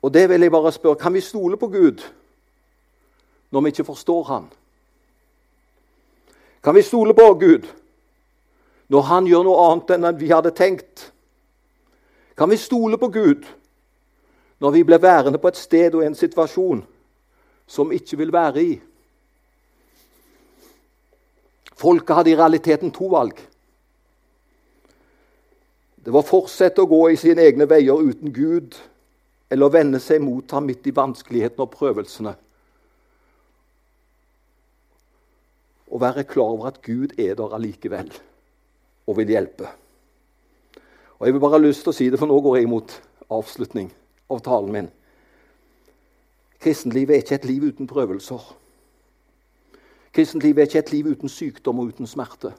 Og 0.00 0.12
det 0.12 0.28
vil 0.28 0.40
jeg 0.40 0.52
bare 0.52 0.72
spørre 0.72 1.00
Kan 1.00 1.14
vi 1.14 1.20
stole 1.20 1.56
på 1.56 1.68
Gud? 1.68 2.00
Når 3.50 3.60
vi 3.60 3.72
ikke 3.74 3.84
forstår 3.84 4.24
Han? 4.24 4.48
Kan 6.62 6.74
vi 6.74 6.82
stole 6.82 7.14
på 7.14 7.34
Gud 7.34 7.66
når 8.88 9.02
Han 9.02 9.26
gjør 9.26 9.46
noe 9.46 9.64
annet 9.70 9.94
enn 9.96 10.18
vi 10.18 10.30
hadde 10.32 10.54
tenkt? 10.56 11.10
Kan 12.36 12.50
vi 12.50 12.56
stole 12.56 12.98
på 12.98 13.08
Gud 13.08 13.48
når 14.60 14.70
vi 14.70 14.84
blir 14.84 15.00
værende 15.00 15.38
på 15.38 15.48
et 15.48 15.56
sted 15.56 15.94
og 15.94 16.04
en 16.04 16.14
situasjon 16.14 16.84
som 17.66 17.90
vi 17.90 18.00
ikke 18.00 18.18
vil 18.20 18.32
være 18.32 18.64
i? 18.64 18.78
Folket 21.80 22.16
hadde 22.16 22.30
i 22.30 22.36
realiteten 22.36 22.90
to 22.92 23.08
valg. 23.08 23.38
Det 26.04 26.12
var 26.12 26.24
å 26.24 26.28
fortsette 26.28 26.82
å 26.82 26.88
gå 26.88 27.00
i 27.12 27.16
sine 27.20 27.44
egne 27.44 27.66
veier 27.68 28.00
uten 28.00 28.32
Gud, 28.32 28.76
eller 29.52 29.72
vende 29.72 30.00
seg 30.00 30.20
mot 30.24 30.52
ham 30.52 30.66
midt 30.68 30.86
i 30.88 30.94
vanskelighetene 30.96 31.64
og 31.64 31.72
prøvelsene. 31.72 32.34
Og 35.90 36.00
være 36.00 36.24
klar 36.24 36.54
over 36.54 36.70
at 36.70 36.82
Gud 36.82 37.18
er 37.18 37.34
der 37.34 37.54
allikevel 37.54 38.12
og 39.06 39.16
vil 39.16 39.28
hjelpe. 39.28 39.68
Og 41.18 41.26
Jeg 41.26 41.34
vil 41.34 41.40
bare 41.40 41.58
ha 41.58 41.58
lyst 41.58 41.82
til 41.84 41.92
å 41.92 41.96
si 41.96 42.08
det, 42.10 42.18
for 42.18 42.30
nå 42.30 42.38
går 42.40 42.60
jeg 42.60 42.70
mot 42.70 42.94
avslutning 43.30 43.90
av 44.30 44.40
talen 44.46 44.72
min. 44.72 44.88
Kristenlivet 46.60 47.14
er 47.14 47.22
ikke 47.24 47.38
et 47.40 47.48
liv 47.48 47.66
uten 47.72 47.88
prøvelser. 47.90 48.40
Kristenlivet 50.14 50.62
er 50.62 50.68
ikke 50.68 50.82
et 50.84 50.92
liv 50.92 51.10
uten 51.12 51.32
sykdom 51.32 51.80
og 51.80 51.92
uten 51.92 52.08
smerte. 52.08 52.52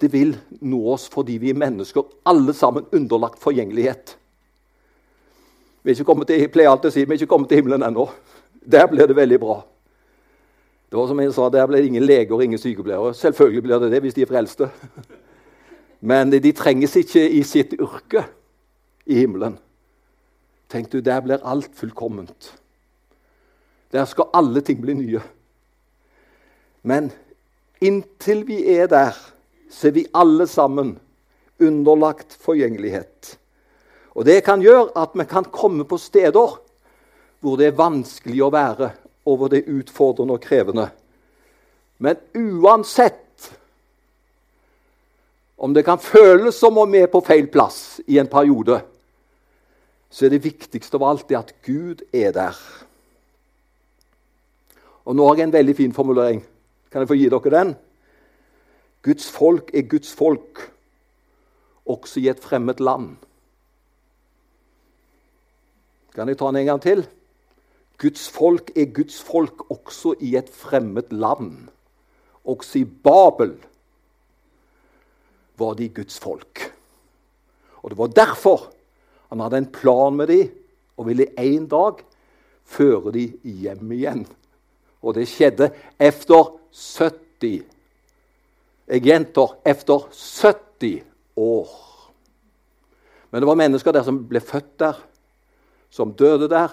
Det 0.00 0.12
vil 0.12 0.36
nå 0.60 0.80
oss 0.92 1.08
fordi 1.10 1.38
vi 1.42 1.50
er 1.50 1.58
mennesker, 1.58 2.06
alle 2.26 2.54
sammen 2.54 2.86
underlagt 2.94 3.42
forgjengelighet. 3.42 4.14
Vi 5.82 5.90
er 5.90 5.96
ikke 5.96 6.08
kommet 6.08 6.28
til, 6.28 6.42
jeg 6.42 6.52
pleier 6.52 6.70
alltid 6.70 6.90
å 6.90 6.94
si 6.94 7.04
vi 7.04 7.14
er 7.14 7.20
ikke 7.20 7.30
kommet 7.32 7.50
til 7.50 7.60
himmelen 7.60 7.86
ennå. 7.86 8.06
Der 8.62 8.86
blir 8.90 9.08
det 9.08 9.16
veldig 9.16 9.38
bra. 9.42 9.62
Det 10.88 10.96
var 10.96 11.06
som 11.06 11.20
jeg 11.20 11.34
sa, 11.34 11.48
Der 11.48 11.66
blir 11.66 11.82
det 11.82 11.86
ingen 11.86 12.06
leger 12.06 12.34
og 12.34 12.44
ingen 12.44 12.58
sykepleiere. 12.58 13.14
Selvfølgelig 13.14 13.62
blir 13.62 13.78
det 13.78 13.90
det 13.92 14.00
hvis 14.00 14.14
de 14.14 14.22
er 14.22 14.30
frelste. 14.30 14.70
Men 16.00 16.32
de 16.32 16.52
trenges 16.52 16.96
ikke 16.96 17.28
i 17.30 17.42
sitt 17.42 17.74
yrke 17.76 18.24
i 19.06 19.14
himmelen. 19.14 19.58
Tenk 20.68 20.92
du, 20.92 21.00
Der 21.00 21.20
blir 21.20 21.44
alt 21.44 21.70
fullkomment. 21.74 22.54
Der 23.92 24.04
skal 24.04 24.24
alle 24.34 24.60
ting 24.60 24.80
bli 24.80 24.94
nye. 24.94 25.20
Men 26.82 27.12
inntil 27.80 28.46
vi 28.46 28.76
er 28.76 28.86
der, 28.86 29.16
så 29.70 29.88
er 29.88 29.92
vi 29.92 30.06
alle 30.14 30.46
sammen 30.46 30.98
underlagt 31.60 32.36
forgjengelighet. 32.40 33.38
Og 34.14 34.24
Det 34.24 34.44
kan 34.44 34.60
gjøre 34.60 34.90
at 34.96 35.10
vi 35.14 35.24
kan 35.24 35.44
komme 35.44 35.84
på 35.84 35.96
steder 35.96 36.58
hvor 37.40 37.56
det 37.56 37.66
er 37.66 37.76
vanskelig 37.76 38.40
å 38.42 38.50
være, 38.50 38.90
og 39.28 39.36
hvor 39.36 39.52
det 39.52 39.66
utfordrende 39.68 40.38
og 40.38 40.44
krevende. 40.44 40.88
Men 41.98 42.16
uansett 42.34 43.50
om 45.58 45.74
det 45.74 45.84
kan 45.84 45.98
føles 45.98 46.56
som 46.56 46.78
om 46.78 46.92
vi 46.92 47.02
er 47.02 47.10
på 47.10 47.20
feil 47.26 47.48
plass 47.50 47.98
i 48.06 48.20
en 48.22 48.30
periode, 48.30 48.78
så 50.08 50.26
er 50.26 50.32
det 50.32 50.44
viktigste 50.46 50.96
av 50.96 51.08
alt 51.08 51.26
det 51.28 51.36
at 51.36 51.50
Gud 51.66 52.04
er 52.14 52.30
der. 52.32 52.56
Og 55.04 55.16
Nå 55.16 55.26
har 55.26 55.40
jeg 55.40 55.48
en 55.48 55.56
veldig 55.56 55.74
fin 55.76 55.94
formulering. 55.96 56.40
Kan 56.92 57.02
jeg 57.02 57.10
få 57.10 57.18
gi 57.18 57.28
dere 57.32 57.52
den? 57.52 57.74
Guds 59.02 59.28
folk 59.32 59.70
er 59.74 59.88
Guds 59.88 60.12
folk, 60.14 60.62
også 61.88 62.20
i 62.20 62.28
et 62.30 62.40
fremmed 62.40 62.80
land. 62.80 63.16
Kan 66.14 66.28
jeg 66.28 66.38
ta 66.38 66.48
den 66.50 66.62
en 66.62 66.70
gang 66.70 66.82
til? 66.82 67.06
Guds 67.98 68.28
folk 68.30 68.70
er 68.78 68.92
Guds 68.94 69.18
folk 69.22 69.64
også 69.70 70.14
i 70.22 70.36
et 70.38 70.50
fremmed 70.54 71.10
land. 71.10 71.68
Også 72.44 72.78
i 72.78 72.84
Babel 72.84 73.56
var 75.58 75.74
de 75.74 75.88
Guds 75.88 76.18
folk. 76.18 76.74
Og 77.82 77.90
Det 77.90 77.98
var 77.98 78.06
derfor 78.06 78.70
han 79.28 79.40
hadde 79.40 79.58
en 79.58 79.72
plan 79.72 80.16
med 80.16 80.26
dem 80.26 80.48
og 80.96 81.06
ville 81.06 81.26
en 81.38 81.66
dag 81.68 82.00
føre 82.64 83.12
dem 83.12 83.40
hjem 83.44 83.92
igjen. 83.92 84.26
Og 85.02 85.14
det 85.14 85.28
skjedde 85.28 85.70
etter 86.00 86.54
70 86.72 87.64
Jeg 88.88 89.02
gjentar 89.04 89.58
efter 89.68 90.08
70 90.08 91.04
år. 91.36 91.68
Men 93.30 93.42
det 93.42 93.46
var 93.46 93.54
mennesker 93.60 93.92
der 93.92 94.02
som 94.02 94.22
ble 94.28 94.40
født 94.40 94.78
der, 94.80 94.96
som 95.90 96.14
døde 96.16 96.48
der, 96.48 96.72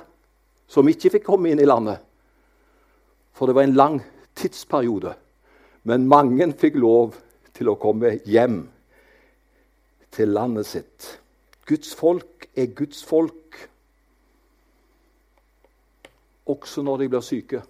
som 0.68 0.88
ikke 0.90 1.12
fikk 1.18 1.28
komme 1.28 1.52
inn 1.52 1.62
i 1.62 1.68
landet. 1.68 2.02
For 3.36 3.48
det 3.48 3.56
var 3.58 3.68
en 3.68 3.78
lang 3.78 4.00
tidsperiode. 4.36 5.14
Men 5.84 6.08
mange 6.10 6.48
fikk 6.58 6.80
lov 6.82 7.16
til 7.56 7.70
å 7.72 7.78
komme 7.80 8.18
hjem 8.26 8.64
til 10.16 10.32
landet 10.34 10.68
sitt. 10.68 11.10
Guds 11.68 11.94
folk 11.98 12.48
er 12.56 12.72
Guds 12.78 13.04
folk 13.06 13.60
også 16.46 16.84
når 16.86 17.02
de 17.02 17.10
blir 17.10 17.26
syke. 17.26 17.62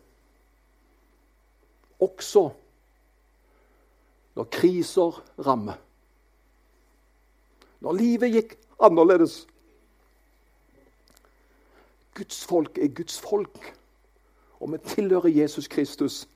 Også 2.04 2.50
når 4.36 4.50
kriser 4.52 5.20
rammer. 5.48 5.80
Når 7.80 8.00
livet 8.00 8.34
gikk 8.36 8.56
annerledes. 8.84 9.46
Guds 12.16 12.46
folk 12.48 12.78
er 12.78 12.94
Guds 12.96 13.20
folk, 13.20 13.74
og 14.60 14.72
vi 14.72 14.78
tilhører 14.88 15.34
Jesus 15.36 15.68
Kristus, 15.68 16.28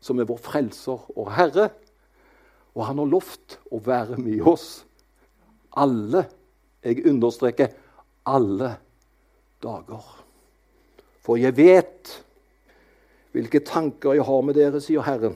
som 0.00 0.18
er 0.18 0.28
vår 0.28 0.40
frelser 0.40 1.18
og 1.18 1.32
Herre. 1.36 1.68
Og 2.76 2.86
han 2.86 2.98
har 3.00 3.08
lovt 3.08 3.58
å 3.72 3.80
være 3.84 4.18
med 4.20 4.44
oss 4.48 4.84
alle 5.76 6.26
jeg 6.86 7.06
understreker 7.08 7.72
alle 8.26 8.76
dager. 9.62 10.04
For 11.24 11.40
jeg 11.40 11.56
vet 11.56 12.12
hvilke 13.34 13.60
tanker 13.66 14.16
jeg 14.16 14.24
har 14.24 14.44
med 14.46 14.56
dere, 14.56 14.80
sier 14.80 15.04
Herren. 15.04 15.34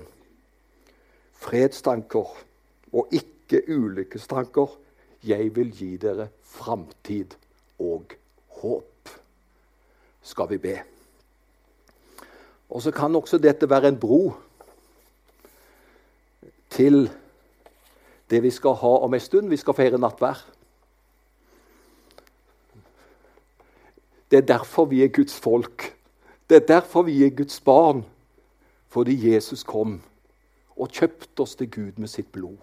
Fredstanker 1.40 2.30
og 2.92 3.16
ikke 3.16 3.64
ulykkestanker. 3.68 4.76
Jeg 5.26 5.50
vil 5.56 5.72
gi 5.76 5.96
dere 6.00 6.30
framtid 6.46 7.34
og 7.82 8.14
håp. 8.60 8.89
Skal 10.22 10.50
vi 10.50 10.58
be. 10.58 10.78
Og 12.70 12.82
så 12.82 12.90
kan 12.90 13.16
også 13.16 13.38
dette 13.38 13.70
være 13.70 13.88
en 13.88 14.00
bro 14.00 14.34
til 16.70 17.10
det 18.30 18.42
vi 18.42 18.50
skal 18.50 18.76
ha 18.78 18.92
om 19.04 19.14
en 19.14 19.20
stund. 19.20 19.48
Vi 19.48 19.56
skal 19.56 19.74
feire 19.74 19.98
nattvær. 19.98 20.38
Det 24.30 24.38
er 24.38 24.46
derfor 24.46 24.84
vi 24.84 25.02
er 25.04 25.08
Guds 25.08 25.34
folk. 25.34 25.96
Det 26.50 26.56
er 26.56 26.66
derfor 26.66 27.02
vi 27.02 27.24
er 27.24 27.34
Guds 27.36 27.60
barn. 27.60 28.04
Fordi 28.88 29.32
Jesus 29.32 29.62
kom 29.62 30.00
og 30.76 30.88
kjøpte 30.88 31.42
oss 31.42 31.54
til 31.54 31.70
Gud 31.70 31.98
med 31.98 32.08
sitt 32.08 32.32
blod. 32.32 32.58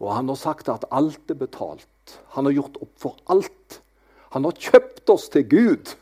Og 0.00 0.14
han 0.14 0.28
har 0.28 0.38
sagt 0.38 0.68
at 0.68 0.84
alt 0.92 1.30
er 1.30 1.38
betalt. 1.38 2.20
Han 2.34 2.44
har 2.44 2.52
gjort 2.52 2.78
opp 2.82 2.94
for 2.98 3.18
alt. 3.30 3.80
Han 4.36 4.44
har 4.44 4.58
kjøpt 4.60 5.08
oss 5.08 5.30
til 5.32 5.46
Gud 5.48 5.94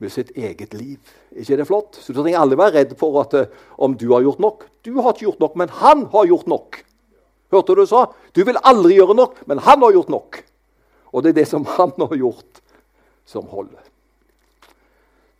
med 0.00 0.12
sitt 0.12 0.30
eget 0.32 0.72
liv. 0.72 0.98
ikke 1.36 1.58
det 1.60 1.66
flott? 1.68 1.98
Så 2.00 2.12
Du 2.12 2.22
trenger 2.22 2.40
aldri 2.40 2.56
være 2.56 2.74
redd 2.78 2.96
for 2.96 3.20
at, 3.20 3.34
eh, 3.34 3.52
om 3.78 3.94
du 3.94 4.12
har 4.12 4.22
gjort 4.22 4.40
nok. 4.40 4.64
Du 4.82 4.94
har 5.02 5.12
ikke 5.12 5.26
gjort 5.26 5.40
nok, 5.40 5.56
men 5.56 5.68
han 5.68 6.06
har 6.06 6.26
gjort 6.26 6.46
nok. 6.46 6.84
Hørte 7.52 7.76
du 7.76 7.86
sa? 7.86 8.06
Du 8.32 8.44
vil 8.44 8.56
aldri 8.64 8.96
gjøre 8.96 9.14
nok, 9.14 9.46
men 9.46 9.58
han 9.58 9.82
har 9.82 9.92
gjort 9.92 10.08
nok. 10.08 10.42
Og 11.12 11.22
det 11.22 11.28
er 11.28 11.40
det 11.42 11.48
som 11.48 11.64
han 11.64 11.92
har 11.98 12.16
gjort 12.16 12.62
som 13.26 13.46
holder. 13.46 13.84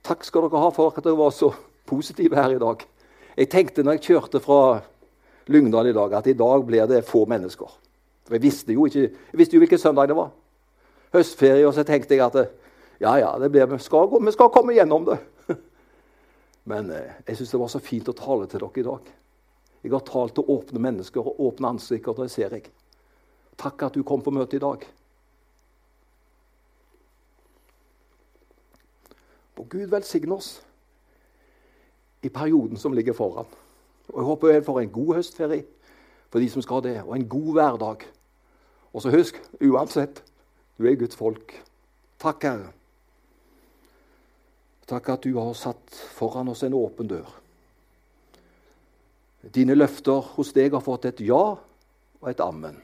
Takk 0.02 0.24
skal 0.24 0.42
dere 0.42 0.60
ha 0.60 0.70
for 0.70 0.92
at 0.92 1.02
dere 1.02 1.16
var 1.16 1.30
så 1.30 1.54
positive 1.86 2.36
her 2.36 2.50
i 2.50 2.58
dag. 2.58 2.84
Jeg 3.36 3.48
tenkte 3.48 3.82
når 3.82 3.92
jeg 3.92 4.02
kjørte 4.02 4.40
fra 4.40 4.82
Lyngdal 5.48 5.86
i 5.86 5.92
dag, 5.92 6.12
at 6.12 6.26
i 6.26 6.36
dag 6.36 6.66
blir 6.66 6.86
det 6.86 7.04
få 7.04 7.24
mennesker. 7.24 7.68
For 8.26 8.34
Jeg 8.34 8.42
visste 8.42 8.72
jo 8.72 8.84
ikke 8.84 9.08
jeg 9.08 9.38
visste 9.38 9.56
jo 9.56 9.60
hvilken 9.60 9.78
søndag 9.78 10.08
det 10.08 10.16
var. 10.16 10.30
Høstferie. 11.14 11.66
Og 11.68 11.74
så 11.76 11.84
tenkte 11.86 12.16
jeg 12.16 12.24
at 12.26 12.38
ja, 13.00 13.16
ja, 13.18 13.32
det 13.40 13.50
blir, 13.52 13.66
vi, 13.70 13.78
skal, 13.82 14.10
vi 14.10 14.32
skal 14.34 14.52
komme 14.54 14.76
gjennom 14.76 15.06
det. 15.08 15.18
Men 16.70 16.90
eh, 16.94 17.20
jeg 17.26 17.38
syns 17.38 17.54
det 17.54 17.60
var 17.60 17.72
så 17.72 17.82
fint 17.82 18.10
å 18.10 18.16
tale 18.16 18.48
til 18.50 18.62
dere 18.62 18.82
i 18.82 18.86
dag. 18.86 19.14
Jeg 19.84 19.92
har 19.92 20.04
talt 20.08 20.34
til 20.38 20.48
åpne 20.48 20.80
mennesker 20.80 21.20
og 21.20 21.40
åpne 21.48 21.74
ansikter. 21.74 22.16
Det 22.16 22.30
ser 22.32 22.54
jeg. 22.56 22.70
Takk 23.60 23.86
at 23.86 23.96
du 23.96 24.04
kom 24.06 24.22
på 24.24 24.32
møtet 24.34 24.58
i 24.58 24.64
dag. 24.64 24.86
Og 29.60 29.68
Gud 29.70 29.90
velsigne 29.92 30.34
oss 30.34 30.56
i 32.24 32.30
perioden 32.32 32.80
som 32.80 32.92
ligger 32.96 33.12
foran. 33.12 33.46
Og 34.08 34.18
Jeg 34.18 34.24
håper 34.24 34.48
jeg 34.48 34.64
får 34.64 34.80
en 34.80 34.92
god 34.92 35.14
høstferie 35.14 35.64
for 36.30 36.42
de 36.42 36.48
som 36.50 36.62
skal 36.62 36.82
det, 36.82 36.96
og 37.02 37.14
en 37.14 37.28
god 37.28 37.52
hverdag. 37.52 38.06
Og 38.92 39.02
så 39.02 39.10
husk, 39.10 39.36
uansett, 39.62 40.22
du 40.78 40.86
er 40.88 40.98
Guds 40.98 41.16
folk. 41.16 41.54
Takk, 42.22 42.46
Herre. 42.48 42.72
Takk 44.88 45.08
at 45.14 45.24
du 45.24 45.36
har 45.38 45.54
satt 45.56 46.00
foran 46.16 46.50
oss 46.52 46.64
en 46.66 46.76
åpen 46.76 47.08
dør. 47.08 47.28
Dine 49.54 49.76
løfter 49.76 50.24
hos 50.36 50.52
deg 50.56 50.72
har 50.72 50.84
fått 50.84 51.06
et 51.08 51.22
ja 51.24 51.44
og 51.54 52.28
et 52.30 52.40
amen. 52.40 52.76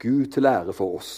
Gud 0.00 0.30
til 0.34 0.46
ære 0.46 0.74
for 0.74 0.98
oss. 1.00 1.12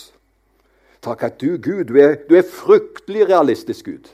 Takk 1.03 1.25
at 1.27 1.41
du, 1.41 1.57
Gud, 1.59 1.85
du 1.91 1.97
er, 2.01 2.17
du 2.29 2.37
er 2.38 2.47
fryktelig 2.47 3.27
realistisk, 3.29 3.88
Gud. 3.88 4.11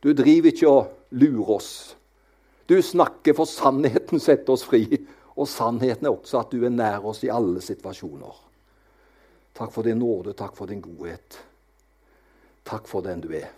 Du 0.00 0.12
driver 0.16 0.52
ikke 0.52 0.68
og 0.68 0.92
lurer 1.10 1.56
oss. 1.56 1.72
Du 2.70 2.76
snakker 2.82 3.34
for 3.36 3.50
sannheten 3.50 4.22
setter 4.22 4.54
oss 4.54 4.64
fri. 4.64 4.84
Og 5.36 5.48
sannheten 5.48 6.06
er 6.06 6.14
også 6.14 6.42
at 6.42 6.52
du 6.52 6.64
er 6.64 6.72
nær 6.72 7.04
oss 7.08 7.24
i 7.24 7.32
alle 7.32 7.62
situasjoner. 7.64 8.49
Takk 9.54 9.72
for 9.72 9.82
din 9.82 9.98
nåde, 9.98 10.32
takk 10.32 10.56
for 10.56 10.66
din 10.66 10.80
godhet. 10.80 11.40
Takk 12.64 12.88
for 12.88 13.04
den 13.04 13.20
du 13.20 13.32
er. 13.34 13.50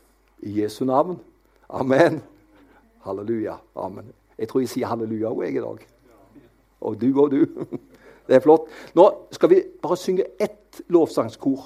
I 0.42 0.62
Jesu 0.62 0.84
navn. 0.84 1.20
Amen. 1.68 2.22
Halleluja. 3.04 3.56
Amen. 3.76 4.12
Jeg 4.38 4.48
tror 4.48 4.62
jeg 4.62 4.70
sier 4.72 4.90
halleluja 4.90 5.30
òg, 5.30 5.44
jeg, 5.44 5.56
i 5.56 5.64
dag. 5.64 5.86
Og 6.80 7.00
du 7.00 7.08
og 7.20 7.30
du. 7.30 7.46
Det 8.26 8.36
er 8.38 8.42
flott. 8.44 8.68
Nå 8.94 9.04
skal 9.34 9.50
vi 9.50 9.62
bare 9.82 9.96
synge 9.98 10.24
ett 10.40 10.80
lovsangskor. 10.88 11.64